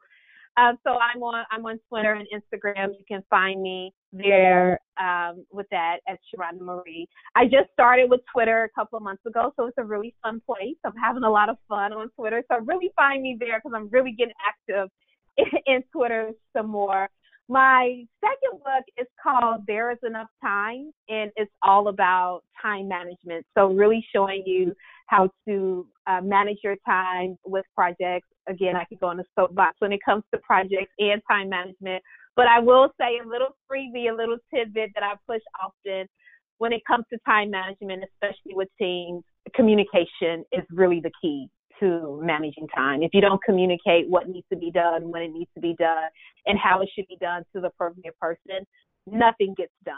Um, 0.59 0.77
so 0.85 0.99
I'm 0.99 1.23
on 1.23 1.45
I'm 1.51 1.65
on 1.65 1.79
Twitter 1.89 2.13
and 2.13 2.29
Instagram. 2.29 2.89
You 2.99 3.05
can 3.09 3.23
find 3.31 3.63
me 3.63 3.95
there 4.13 4.79
um, 5.01 5.47
with 5.51 5.67
that 5.71 6.01
at 6.07 6.19
Cheronda 6.29 6.61
Marie. 6.61 7.09
I 7.35 7.45
just 7.45 7.73
started 7.73 8.11
with 8.11 8.21
Twitter 8.31 8.65
a 8.65 8.79
couple 8.79 8.99
of 8.99 9.03
months 9.03 9.25
ago, 9.25 9.53
so 9.57 9.67
it's 9.67 9.79
a 9.79 9.85
really 9.85 10.15
fun 10.23 10.43
place. 10.45 10.77
I'm 10.85 10.95
having 10.95 11.23
a 11.23 11.31
lot 11.31 11.49
of 11.49 11.57
fun 11.69 11.95
on 11.95 12.11
Twitter, 12.11 12.45
so 12.51 12.59
really 12.67 12.93
find 12.97 13.23
me 13.23 13.37
there 13.41 13.59
because 13.59 13.73
I'm 13.75 13.89
really 13.89 14.13
getting 14.13 14.35
active 14.47 14.91
in, 15.39 15.47
in 15.67 15.83
Twitter 15.91 16.33
some 16.55 16.69
more. 16.69 17.09
My 17.53 18.03
second 18.25 18.61
book 18.61 18.85
is 18.97 19.07
called 19.23 19.65
There 19.67 19.91
Is 19.91 19.99
Enough 20.03 20.31
Time, 20.43 20.91
and 21.11 21.31
it's 21.37 21.53
all 21.63 21.89
about 21.89 22.41
time 22.63 22.89
management. 22.89 23.45
So, 23.53 23.67
really 23.67 24.03
showing 24.11 24.43
you 24.47 24.73
how 25.09 25.29
to 25.47 25.87
uh, 26.07 26.23
manage 26.23 26.61
your 26.65 26.77
time 26.87 27.37
with 27.45 27.67
projects. 27.75 28.27
Again, 28.49 28.75
I 28.75 28.85
could 28.85 29.01
go 29.01 29.09
on 29.09 29.21
a 29.21 29.25
soapbox 29.39 29.77
when 29.81 29.93
it 29.93 30.01
comes 30.03 30.23
to 30.33 30.41
projects 30.41 30.95
and 30.99 31.21
time 31.31 31.51
management. 31.51 32.03
But 32.37 32.47
I 32.47 32.59
will 32.59 32.89
say 32.99 33.19
a 33.23 33.29
little 33.29 33.55
freebie, 33.71 34.11
a 34.11 34.17
little 34.17 34.39
tidbit 34.55 34.93
that 34.95 35.05
I 35.05 35.13
push 35.31 35.43
often 35.63 36.09
when 36.57 36.73
it 36.73 36.81
comes 36.87 37.05
to 37.13 37.19
time 37.27 37.51
management, 37.51 38.03
especially 38.15 38.55
with 38.55 38.69
teams, 38.79 39.25
communication 39.55 40.43
is 40.53 40.65
really 40.71 41.01
the 41.01 41.11
key 41.21 41.51
to 41.81 42.21
managing 42.23 42.69
time. 42.69 43.03
If 43.03 43.11
you 43.13 43.21
don't 43.21 43.43
communicate 43.43 44.09
what 44.09 44.29
needs 44.29 44.47
to 44.53 44.59
be 44.59 44.71
done, 44.71 45.11
when 45.11 45.23
it 45.23 45.33
needs 45.33 45.51
to 45.55 45.61
be 45.61 45.75
done, 45.79 46.09
and 46.47 46.59
how 46.59 46.81
it 46.81 46.89
should 46.95 47.07
be 47.09 47.17
done 47.21 47.45
to 47.55 47.61
the 47.61 47.69
appropriate 47.69 48.19
person, 48.19 48.67
nothing 49.07 49.55
gets 49.57 49.73
done. 49.85 49.95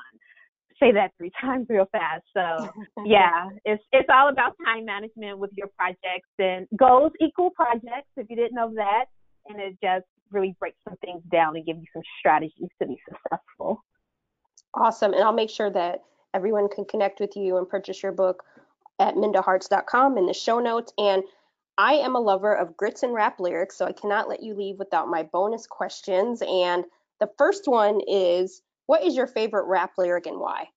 Say 0.80 0.92
that 0.92 1.12
three 1.18 1.30
times 1.40 1.66
real 1.68 1.88
fast. 1.92 2.24
So 2.34 2.68
yeah, 3.04 3.48
it's 3.64 3.82
it's 3.92 4.08
all 4.12 4.28
about 4.28 4.56
time 4.64 4.84
management 4.84 5.38
with 5.38 5.50
your 5.54 5.68
projects 5.76 6.30
and 6.38 6.66
goals 6.76 7.12
equal 7.20 7.50
projects. 7.50 8.08
If 8.16 8.28
you 8.28 8.36
didn't 8.36 8.54
know 8.54 8.72
that, 8.74 9.06
and 9.46 9.60
it 9.60 9.76
just 9.82 10.06
really 10.30 10.56
breaks 10.58 10.78
some 10.88 10.96
things 11.04 11.22
down 11.30 11.56
and 11.56 11.64
give 11.64 11.76
you 11.76 11.86
some 11.92 12.02
strategies 12.18 12.68
to 12.80 12.88
be 12.88 12.98
successful. 13.08 13.84
Awesome, 14.74 15.12
and 15.12 15.22
I'll 15.22 15.32
make 15.32 15.50
sure 15.50 15.70
that 15.70 16.02
everyone 16.34 16.68
can 16.68 16.84
connect 16.84 17.20
with 17.20 17.36
you 17.36 17.56
and 17.58 17.68
purchase 17.68 18.02
your 18.02 18.10
book 18.10 18.42
at 18.98 19.14
mindaharts.com 19.14 20.18
in 20.18 20.26
the 20.26 20.34
show 20.34 20.58
notes 20.58 20.92
and 20.98 21.22
I 21.76 21.94
am 21.94 22.14
a 22.14 22.20
lover 22.20 22.54
of 22.54 22.76
grits 22.76 23.02
and 23.02 23.12
rap 23.12 23.40
lyrics, 23.40 23.76
so 23.76 23.84
I 23.84 23.92
cannot 23.92 24.28
let 24.28 24.42
you 24.42 24.54
leave 24.54 24.78
without 24.78 25.08
my 25.08 25.24
bonus 25.24 25.66
questions. 25.66 26.42
And 26.42 26.84
the 27.20 27.30
first 27.38 27.66
one 27.66 28.00
is 28.06 28.62
What 28.86 29.02
is 29.02 29.16
your 29.16 29.26
favorite 29.26 29.66
rap 29.66 29.92
lyric 29.96 30.26
and 30.26 30.38
why? 30.38 30.68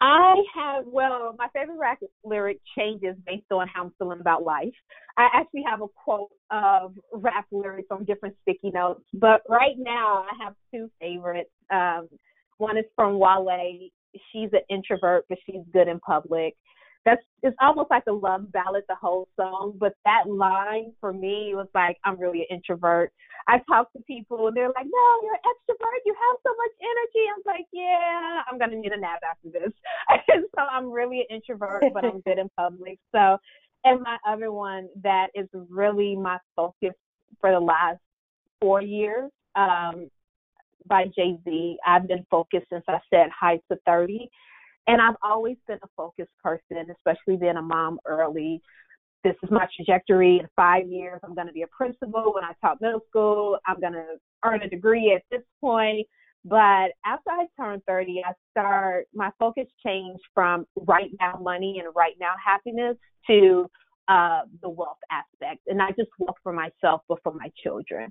I 0.00 0.36
have, 0.54 0.84
well, 0.86 1.34
my 1.38 1.48
favorite 1.52 1.78
rap 1.78 1.98
lyric 2.24 2.60
changes 2.76 3.16
based 3.26 3.50
on 3.50 3.66
how 3.68 3.84
I'm 3.84 3.92
feeling 3.98 4.20
about 4.20 4.44
life. 4.44 4.74
I 5.16 5.28
actually 5.34 5.64
have 5.68 5.82
a 5.82 5.88
quote 5.88 6.30
of 6.50 6.94
rap 7.12 7.46
lyrics 7.50 7.88
on 7.90 8.04
different 8.04 8.36
sticky 8.42 8.70
notes, 8.70 9.02
but 9.12 9.42
right 9.48 9.74
now 9.76 10.24
I 10.30 10.44
have 10.44 10.54
two 10.72 10.88
favorites. 11.00 11.50
Um, 11.72 12.08
one 12.58 12.78
is 12.78 12.84
from 12.94 13.18
Wale. 13.18 13.90
She's 14.32 14.50
an 14.52 14.60
introvert, 14.70 15.24
but 15.28 15.38
she's 15.44 15.62
good 15.72 15.88
in 15.88 15.98
public 16.00 16.56
that's 17.04 17.22
it's 17.42 17.56
almost 17.60 17.90
like 17.90 18.02
a 18.08 18.12
love 18.12 18.50
ballad 18.52 18.82
the 18.88 18.94
whole 18.94 19.28
song 19.36 19.74
but 19.78 19.94
that 20.04 20.24
line 20.28 20.92
for 21.00 21.12
me 21.12 21.52
was 21.54 21.68
like 21.74 21.96
i'm 22.04 22.18
really 22.18 22.40
an 22.40 22.56
introvert. 22.56 23.12
I 23.46 23.62
talk 23.66 23.90
to 23.94 24.02
people 24.02 24.48
and 24.48 24.56
they're 24.56 24.68
like 24.68 24.86
no 24.86 25.06
you're 25.22 25.32
an 25.32 25.40
extrovert. 25.46 26.00
You 26.04 26.14
have 26.14 26.36
so 26.44 26.50
much 26.56 26.74
energy. 26.82 27.24
I'm 27.34 27.42
like 27.46 27.66
yeah 27.72 28.42
i'm 28.50 28.58
gonna 28.58 28.76
need 28.76 28.92
a 28.92 29.00
nap 29.00 29.20
after 29.28 29.50
this. 29.50 29.72
And 30.28 30.44
so 30.54 30.62
i'm 30.70 30.90
really 30.90 31.20
an 31.20 31.36
introvert 31.36 31.84
but 31.94 32.04
i'm 32.04 32.20
good 32.20 32.38
in 32.38 32.48
public. 32.56 32.98
So 33.12 33.38
and 33.84 34.02
my 34.02 34.18
other 34.26 34.52
one 34.52 34.88
that 35.02 35.28
is 35.34 35.48
really 35.68 36.16
my 36.16 36.38
focus 36.56 36.94
for 37.40 37.52
the 37.52 37.60
last 37.60 38.00
four 38.60 38.82
years 38.82 39.30
um 39.56 40.10
by 40.86 41.04
jay-z. 41.16 41.76
I've 41.86 42.08
been 42.08 42.26
focused 42.30 42.66
since 42.70 42.84
i 42.88 42.98
said 43.10 43.28
hi 43.38 43.60
to 43.70 43.78
30 43.86 44.28
and 44.88 45.02
I've 45.02 45.16
always 45.22 45.58
been 45.68 45.78
a 45.82 45.88
focused 45.96 46.32
person, 46.42 46.86
especially 46.90 47.36
being 47.36 47.56
a 47.56 47.62
mom 47.62 48.00
early. 48.06 48.60
This 49.22 49.34
is 49.42 49.50
my 49.50 49.66
trajectory. 49.76 50.38
In 50.38 50.48
five 50.56 50.88
years, 50.88 51.20
I'm 51.22 51.34
going 51.34 51.46
to 51.46 51.52
be 51.52 51.62
a 51.62 51.66
principal. 51.66 52.32
When 52.34 52.42
I 52.42 52.52
taught 52.60 52.80
middle 52.80 53.02
school, 53.08 53.58
I'm 53.66 53.80
going 53.80 53.92
to 53.92 54.16
earn 54.44 54.62
a 54.62 54.68
degree 54.68 55.12
at 55.14 55.22
this 55.30 55.46
point. 55.60 56.06
But 56.44 56.92
after 57.04 57.30
I 57.30 57.46
turned 57.60 57.82
30, 57.86 58.22
I 58.26 58.32
start 58.50 59.06
my 59.14 59.30
focus 59.38 59.66
changed 59.84 60.22
from 60.32 60.64
right 60.86 61.10
now 61.20 61.38
money 61.42 61.82
and 61.84 61.94
right 61.94 62.14
now 62.18 62.32
happiness 62.42 62.96
to 63.28 63.68
uh, 64.08 64.42
the 64.62 64.70
wealth 64.70 64.96
aspect, 65.10 65.60
and 65.66 65.76
not 65.76 65.94
just 65.96 66.08
wealth 66.18 66.36
for 66.42 66.54
myself, 66.54 67.02
but 67.08 67.18
for 67.22 67.34
my 67.34 67.50
children. 67.62 68.10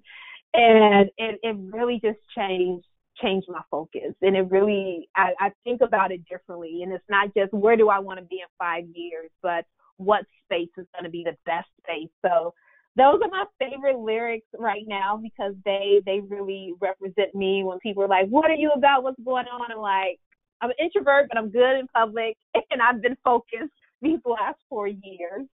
And 0.54 1.10
it, 1.18 1.40
it 1.42 1.56
really 1.74 2.00
just 2.04 2.20
changed 2.38 2.86
changed 3.22 3.48
my 3.50 3.62
focus. 3.70 4.14
And 4.22 4.36
it 4.36 4.50
really, 4.52 5.10
I, 5.16 5.34
I 5.40 5.52
think 5.64 5.82
about 5.82 6.12
it 6.12 6.22
differently. 6.30 6.84
And 6.84 6.94
it's 6.94 7.04
not 7.10 7.34
just 7.36 7.54
where 7.54 7.76
do 7.76 7.90
I 7.90 8.00
want 8.00 8.20
to 8.20 8.26
be 8.26 8.38
in 8.38 8.48
five 8.58 8.86
years, 8.94 9.30
but 9.42 9.66
what 9.98 10.26
space 10.46 10.70
is 10.78 10.86
going 10.94 11.04
to 11.04 11.10
be 11.10 11.24
the 11.24 11.36
best 11.46 11.68
space. 11.84 12.10
So 12.26 12.54
those 12.96 13.20
are 13.24 13.30
my 13.30 13.46
favorite 13.60 14.00
lyrics 14.00 14.48
right 14.58 14.84
now 14.88 15.22
because 15.22 15.54
they 15.66 16.02
they 16.06 16.20
really 16.20 16.74
represent 16.82 17.34
me. 17.36 17.64
When 17.64 17.78
people 17.80 18.04
are 18.04 18.08
like, 18.08 18.28
"What 18.28 18.50
are 18.50 18.56
you 18.56 18.72
about? 18.72 19.04
What's 19.04 19.22
going 19.24 19.46
on?" 19.46 19.72
I'm 19.72 19.78
like, 19.78 20.20
I'm 20.62 20.72
an 20.72 20.76
introvert, 20.80 21.28
but 21.30 21.38
I'm 21.38 21.52
good 21.52 21.80
in 21.80 21.88
public, 21.88 22.36
and 22.72 22.82
I've 22.82 23.02
been 23.02 23.16
focused 23.24 23.74
these 24.02 24.20
last 24.26 24.58
four 24.70 24.88
years. 24.88 25.46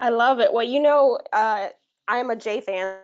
I 0.00 0.08
love 0.08 0.40
it. 0.40 0.52
Well, 0.52 0.64
you 0.64 0.80
know, 0.80 1.20
uh, 1.32 1.68
I'm 2.08 2.30
a 2.30 2.36
Jay 2.36 2.60
fan, 2.60 2.96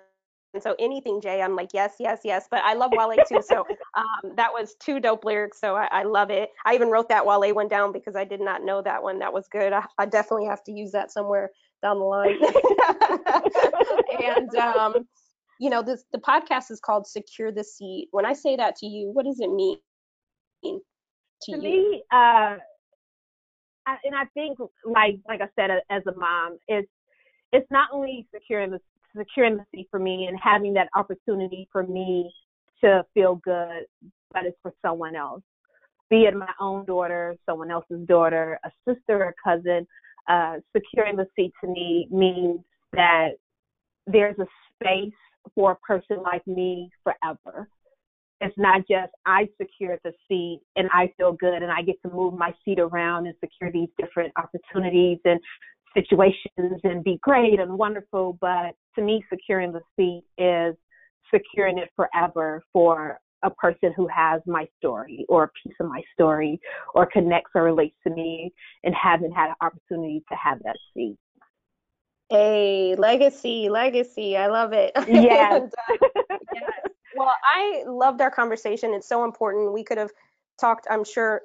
and 0.55 0.63
so 0.63 0.75
anything 0.79 1.21
Jay, 1.21 1.43
I'm 1.43 1.55
like, 1.55 1.71
yes, 1.75 1.95
yes, 1.99 2.21
yes. 2.25 2.47
But 2.51 2.63
I 2.65 2.75
love 2.75 2.91
Wale 2.95 3.17
too. 3.29 3.43
So 3.43 3.67
um, 3.95 4.33
that 4.37 4.53
was 4.53 4.75
two 4.81 5.01
dope 5.01 5.25
lyrics. 5.25 5.61
So 5.61 5.77
I, 5.77 5.89
I, 5.93 6.03
love 6.05 6.31
it. 6.31 6.51
I 6.65 6.75
even 6.75 6.89
wrote 6.89 7.09
that 7.11 7.27
Wale 7.27 7.55
one 7.55 7.69
down 7.69 7.93
because 7.93 8.17
I 8.17 8.25
did 8.25 8.41
not 8.41 8.65
know 8.65 8.81
that 8.83 9.03
one. 9.03 9.19
That 9.19 9.33
was 9.33 9.49
good. 9.49 9.73
I, 9.73 9.85
I 9.99 10.07
definitely 10.07 10.47
have 10.47 10.65
to 10.65 10.73
use 10.73 10.93
that 10.93 11.11
somewhere 11.11 11.51
down 11.83 11.99
the 11.99 12.05
line. 12.05 12.39
and 14.23 14.55
um, 14.57 15.07
you 15.59 15.71
know, 15.71 15.83
this 15.83 16.05
the 16.13 16.19
podcast 16.19 16.71
is 16.71 16.81
called 16.81 17.07
Secure 17.07 17.53
the 17.53 17.65
Seat. 17.65 18.09
When 18.11 18.25
I 18.25 18.33
say 18.33 18.57
that 18.57 18.77
to 18.77 18.87
you, 18.87 19.11
what 19.11 19.27
does 19.27 19.41
it 19.41 19.53
mean 19.53 19.79
to, 20.65 20.81
to 21.43 21.53
you? 21.53 21.59
me? 21.59 22.03
Uh, 22.13 22.57
I, 23.87 23.97
and 24.05 24.15
I 24.15 24.25
think, 24.35 24.59
like 24.85 25.19
like 25.29 25.41
I 25.41 25.49
said, 25.55 25.71
as 25.91 26.03
a 26.07 26.19
mom, 26.19 26.59
it's 26.69 26.89
it's 27.53 27.71
not 27.71 27.89
only 27.93 28.27
securing 28.35 28.71
the 28.71 28.81
securing 29.17 29.57
the 29.57 29.65
seat 29.75 29.89
for 29.91 29.99
me 29.99 30.27
and 30.27 30.39
having 30.43 30.75
that 30.75 30.89
opportunity 30.95 31.69
for 31.73 31.83
me 31.83 32.33
to 32.83 33.05
feel 33.15 33.37
good, 33.37 33.85
but 34.33 34.45
it's 34.45 34.57
for 34.63 34.73
someone 34.83 35.17
else. 35.17 35.43
Be 36.11 36.23
it 36.23 36.37
my 36.37 36.53
own 36.61 36.85
daughter, 36.85 37.37
someone 37.47 37.71
else's 37.71 38.07
daughter, 38.07 38.59
a 38.65 38.71
sister, 38.89 39.25
a 39.25 39.35
cousin. 39.43 39.87
Uh, 40.29 40.57
securing 40.77 41.17
the 41.17 41.27
seat 41.37 41.53
to 41.63 41.71
me 41.71 42.09
means 42.11 42.61
that 42.93 43.31
there's 44.07 44.39
a 44.39 44.47
space 44.75 45.13
for 45.55 45.73
a 45.73 45.77
person 45.77 46.23
like 46.23 46.47
me 46.47 46.91
forever. 47.03 47.69
It's 48.41 48.57
not 48.59 48.83
just 48.89 49.13
I 49.25 49.49
secured 49.61 50.01
the 50.05 50.13
seat 50.29 50.61
and 50.77 50.89
I 50.93 51.13
feel 51.17 51.33
good 51.33 51.63
and 51.63 51.73
I 51.73 51.83
get 51.83 51.97
to 52.03 52.13
move 52.13 52.35
my 52.35 52.55
seat 52.65 52.79
around 52.79 53.27
and 53.27 53.35
secure 53.41 53.73
these 53.73 53.89
different 53.99 54.33
opportunities 54.37 55.19
and 55.25 55.41
situations 55.97 56.81
and 56.85 57.03
be 57.03 57.19
great 57.23 57.59
and 57.59 57.79
wonderful. 57.79 58.39
But 58.41 58.75
to 58.97 59.03
me, 59.03 59.25
securing 59.31 59.73
the 59.73 59.81
seat 59.97 60.25
is 60.39 60.75
securing 61.33 61.79
it 61.79 61.91
forever 61.97 62.63
for 62.73 63.19
a 63.43 63.51
person 63.51 63.93
who 63.97 64.09
has 64.09 64.41
my 64.47 64.67
story 64.79 65.25
or 65.29 65.45
a 65.45 65.51
piece 65.63 65.75
of 65.81 65.89
my 65.89 66.03
story 66.15 66.61
or 66.95 67.07
connects 67.07 67.51
or 67.55 67.65
relates 67.65 67.97
to 68.07 68.11
me 68.13 68.53
and 68.85 68.95
haven't 68.95 69.33
had 69.33 69.49
an 69.49 69.55
opportunity 69.61 70.23
to 70.31 70.37
have 70.37 70.59
that 70.65 70.77
seat. 70.95 71.17
Hey, 72.29 72.97
legacy, 72.97 73.69
legacy. 73.69 74.37
I 74.37 74.49
love 74.49 74.73
it. 74.73 74.93
Yes. 75.09 75.63
and, 75.63 75.73
uh, 75.89 76.37
yes. 76.55 76.93
Well, 77.15 77.33
I 77.55 77.85
loved 77.87 78.21
our 78.21 78.31
conversation. 78.31 78.93
It's 78.95 79.09
so 79.09 79.25
important. 79.25 79.73
We 79.73 79.85
could 79.85 79.99
have 79.99 80.11
talked, 80.61 80.87
I'm 80.91 81.05
sure, 81.05 81.43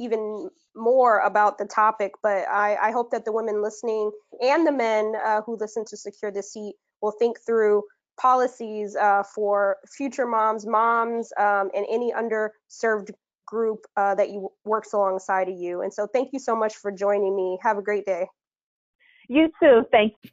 even 0.00 0.48
more 0.74 1.18
about 1.18 1.58
the 1.58 1.66
topic, 1.66 2.12
but 2.22 2.48
I, 2.48 2.76
I 2.76 2.90
hope 2.90 3.10
that 3.10 3.24
the 3.24 3.32
women 3.32 3.62
listening 3.62 4.10
and 4.40 4.66
the 4.66 4.72
men 4.72 5.12
uh, 5.24 5.42
who 5.42 5.56
listen 5.56 5.84
to 5.86 5.96
Secure 5.96 6.32
the 6.32 6.42
Seat 6.42 6.74
will 7.02 7.12
think 7.12 7.38
through 7.44 7.84
policies 8.18 8.96
uh, 8.96 9.22
for 9.22 9.76
future 9.86 10.26
moms, 10.26 10.66
moms, 10.66 11.32
um, 11.38 11.70
and 11.74 11.86
any 11.90 12.12
underserved 12.12 13.10
group 13.46 13.86
uh, 13.96 14.14
that 14.14 14.30
you 14.30 14.50
works 14.64 14.92
alongside 14.92 15.48
of 15.48 15.58
you. 15.58 15.82
And 15.82 15.92
so 15.92 16.06
thank 16.06 16.30
you 16.32 16.38
so 16.38 16.56
much 16.56 16.76
for 16.76 16.90
joining 16.90 17.36
me. 17.36 17.58
Have 17.62 17.78
a 17.78 17.82
great 17.82 18.06
day. 18.06 18.26
You 19.28 19.50
too. 19.62 19.84
Thank 19.90 20.14
you. 20.22 20.30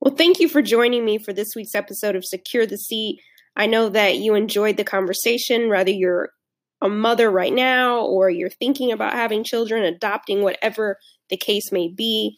Well, 0.00 0.14
thank 0.14 0.40
you 0.40 0.48
for 0.48 0.62
joining 0.62 1.04
me 1.04 1.18
for 1.18 1.32
this 1.32 1.54
week's 1.54 1.74
episode 1.74 2.16
of 2.16 2.24
Secure 2.24 2.66
the 2.66 2.78
Seat. 2.78 3.20
I 3.56 3.66
know 3.66 3.90
that 3.90 4.16
you 4.16 4.34
enjoyed 4.34 4.76
the 4.76 4.84
conversation, 4.84 5.68
whether 5.68 5.90
you're 5.90 6.30
a 6.82 6.88
mother 6.88 7.30
right 7.30 7.52
now, 7.52 8.00
or 8.00 8.30
you're 8.30 8.48
thinking 8.48 8.92
about 8.92 9.12
having 9.12 9.44
children, 9.44 9.84
adopting, 9.84 10.42
whatever 10.42 10.96
the 11.28 11.36
case 11.36 11.70
may 11.72 11.88
be. 11.88 12.36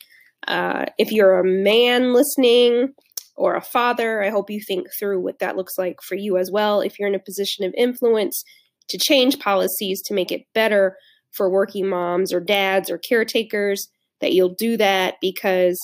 Uh, 0.48 0.86
if 0.98 1.12
you're 1.12 1.38
a 1.38 1.44
man 1.44 2.12
listening 2.12 2.92
or 3.36 3.54
a 3.54 3.62
father, 3.62 4.22
I 4.22 4.30
hope 4.30 4.50
you 4.50 4.60
think 4.60 4.88
through 4.98 5.20
what 5.20 5.38
that 5.38 5.56
looks 5.56 5.78
like 5.78 6.02
for 6.02 6.16
you 6.16 6.36
as 6.36 6.50
well. 6.50 6.80
If 6.80 6.98
you're 6.98 7.08
in 7.08 7.14
a 7.14 7.20
position 7.20 7.64
of 7.64 7.74
influence 7.76 8.44
to 8.88 8.98
change 8.98 9.38
policies 9.38 10.02
to 10.02 10.14
make 10.14 10.32
it 10.32 10.42
better 10.54 10.96
for 11.30 11.48
working 11.48 11.88
moms 11.88 12.32
or 12.32 12.40
dads 12.40 12.90
or 12.90 12.98
caretakers, 12.98 13.88
that 14.20 14.32
you'll 14.32 14.54
do 14.58 14.76
that 14.76 15.14
because 15.20 15.78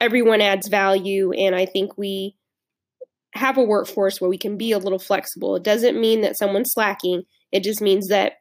everyone 0.00 0.40
adds 0.40 0.68
value. 0.68 1.32
And 1.32 1.54
I 1.54 1.66
think 1.66 1.96
we 1.96 2.36
have 3.32 3.58
a 3.58 3.62
workforce 3.62 4.20
where 4.20 4.30
we 4.30 4.38
can 4.38 4.56
be 4.56 4.72
a 4.72 4.78
little 4.78 4.98
flexible. 4.98 5.56
It 5.56 5.64
doesn't 5.64 6.00
mean 6.00 6.20
that 6.20 6.38
someone's 6.38 6.72
slacking, 6.72 7.22
it 7.54 7.62
just 7.62 7.80
means 7.80 8.08
that 8.08 8.34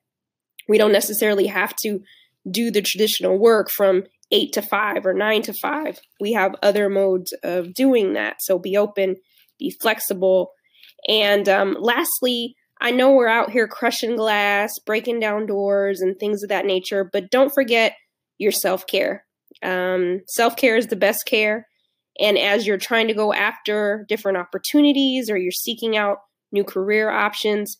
we 0.68 0.80
don't 0.80 0.91
necessarily 0.91 1.45
have 1.45 1.76
to 1.84 2.01
do 2.49 2.72
the 2.72 2.82
traditional 2.82 3.38
work 3.38 3.70
from 3.70 4.03
eight 4.32 4.51
to 4.53 4.61
five 4.61 5.05
or 5.05 5.14
nine 5.14 5.43
to 5.43 5.53
five. 5.53 5.99
We 6.20 6.34
have 6.34 6.55
other 6.64 6.89
modes 6.89 7.32
of 7.43 7.76
doing 7.76 8.14
that. 8.14 8.38
So 8.39 8.57
be 8.57 8.76
open, 8.76 9.18
be 9.59 9.70
flexible. 9.70 10.51
And 11.07 11.47
um, 11.47 11.78
lastly, 11.80 12.55
I 12.82 12.89
know 12.89 13.11
we're 13.11 13.28
out 13.28 13.51
here 13.51 13.68
crushing 13.68 14.16
glass, 14.16 14.72
breaking 14.84 15.20
down 15.20 15.45
doors, 15.45 16.01
and 16.01 16.18
things 16.18 16.41
of 16.41 16.49
that 16.49 16.66
nature, 16.66 17.07
but 17.14 17.30
don't 17.30 17.53
forget 17.53 17.93
your 18.39 18.51
self 18.51 18.88
care. 18.88 19.26
Um, 19.61 20.22
self 20.28 20.55
care 20.55 20.76
is 20.76 20.88
the 20.88 20.95
best 20.95 21.26
care. 21.28 21.68
And 22.20 22.38
as 22.38 22.66
you're 22.66 22.78
trying 22.78 23.07
to 23.09 23.14
go 23.14 23.32
after 23.32 24.05
different 24.09 24.39
opportunities 24.39 25.30
or 25.30 25.38
you're 25.38 25.51
seeking 25.51 25.95
out 25.95 26.18
new 26.51 26.64
career 26.64 27.11
options, 27.11 27.78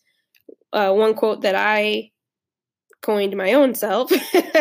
uh, 0.74 0.92
one 0.92 1.14
quote 1.14 1.42
that 1.42 1.54
I 1.54 2.10
coined 3.00 3.36
my 3.36 3.52
own 3.52 3.74
self, 3.74 4.10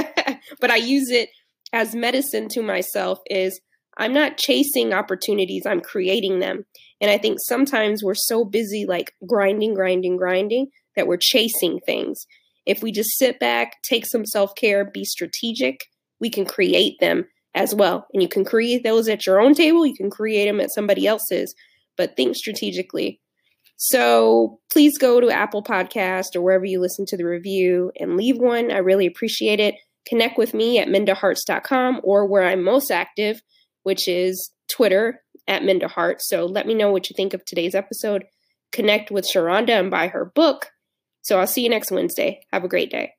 but 0.59 0.71
I 0.71 0.75
use 0.75 1.09
it 1.09 1.29
as 1.73 1.95
medicine 1.95 2.47
to 2.49 2.61
myself 2.61 3.19
is 3.25 3.59
I'm 3.97 4.13
not 4.13 4.37
chasing 4.37 4.93
opportunities, 4.93 5.65
I'm 5.65 5.81
creating 5.81 6.39
them. 6.39 6.65
And 7.01 7.09
I 7.11 7.17
think 7.17 7.39
sometimes 7.41 8.03
we're 8.03 8.13
so 8.15 8.45
busy, 8.45 8.85
like 8.87 9.13
grinding, 9.27 9.73
grinding, 9.73 10.17
grinding, 10.17 10.67
that 10.95 11.07
we're 11.07 11.17
chasing 11.19 11.79
things. 11.85 12.25
If 12.65 12.81
we 12.81 12.91
just 12.91 13.17
sit 13.17 13.39
back, 13.39 13.81
take 13.83 14.05
some 14.05 14.25
self 14.25 14.55
care, 14.55 14.89
be 14.89 15.03
strategic, 15.03 15.81
we 16.19 16.29
can 16.29 16.45
create 16.45 16.95
them 16.99 17.25
as 17.55 17.75
well. 17.75 18.07
And 18.13 18.21
you 18.21 18.29
can 18.29 18.45
create 18.45 18.83
those 18.83 19.09
at 19.09 19.25
your 19.25 19.41
own 19.41 19.53
table, 19.53 19.85
you 19.85 19.95
can 19.95 20.09
create 20.09 20.45
them 20.45 20.61
at 20.61 20.73
somebody 20.73 21.07
else's, 21.07 21.53
but 21.97 22.15
think 22.15 22.35
strategically. 22.35 23.19
So 23.75 24.59
please 24.71 24.97
go 24.97 25.19
to 25.19 25.29
Apple 25.29 25.63
Podcast 25.63 26.35
or 26.35 26.41
wherever 26.41 26.65
you 26.65 26.79
listen 26.79 27.05
to 27.07 27.17
the 27.17 27.25
review 27.25 27.91
and 27.99 28.15
leave 28.17 28.37
one. 28.37 28.71
I 28.71 28.77
really 28.77 29.05
appreciate 29.05 29.59
it. 29.59 29.75
Connect 30.07 30.37
with 30.37 30.53
me 30.53 30.79
at 30.79 30.87
mindaharts.com 30.87 32.01
or 32.03 32.25
where 32.25 32.43
I'm 32.43 32.63
most 32.63 32.91
active, 32.91 33.41
which 33.83 34.07
is 34.07 34.51
Twitter 34.69 35.21
at 35.47 35.63
Minda 35.63 35.89
So 36.19 36.45
let 36.45 36.67
me 36.67 36.73
know 36.73 36.91
what 36.91 37.09
you 37.09 37.13
think 37.15 37.33
of 37.33 37.43
today's 37.45 37.75
episode. 37.75 38.25
Connect 38.71 39.11
with 39.11 39.29
Cheronda 39.31 39.79
and 39.79 39.91
buy 39.91 40.07
her 40.07 40.25
book. 40.25 40.71
So 41.21 41.39
I'll 41.39 41.47
see 41.47 41.63
you 41.63 41.69
next 41.69 41.91
Wednesday. 41.91 42.41
Have 42.51 42.63
a 42.63 42.69
great 42.69 42.91
day. 42.91 43.13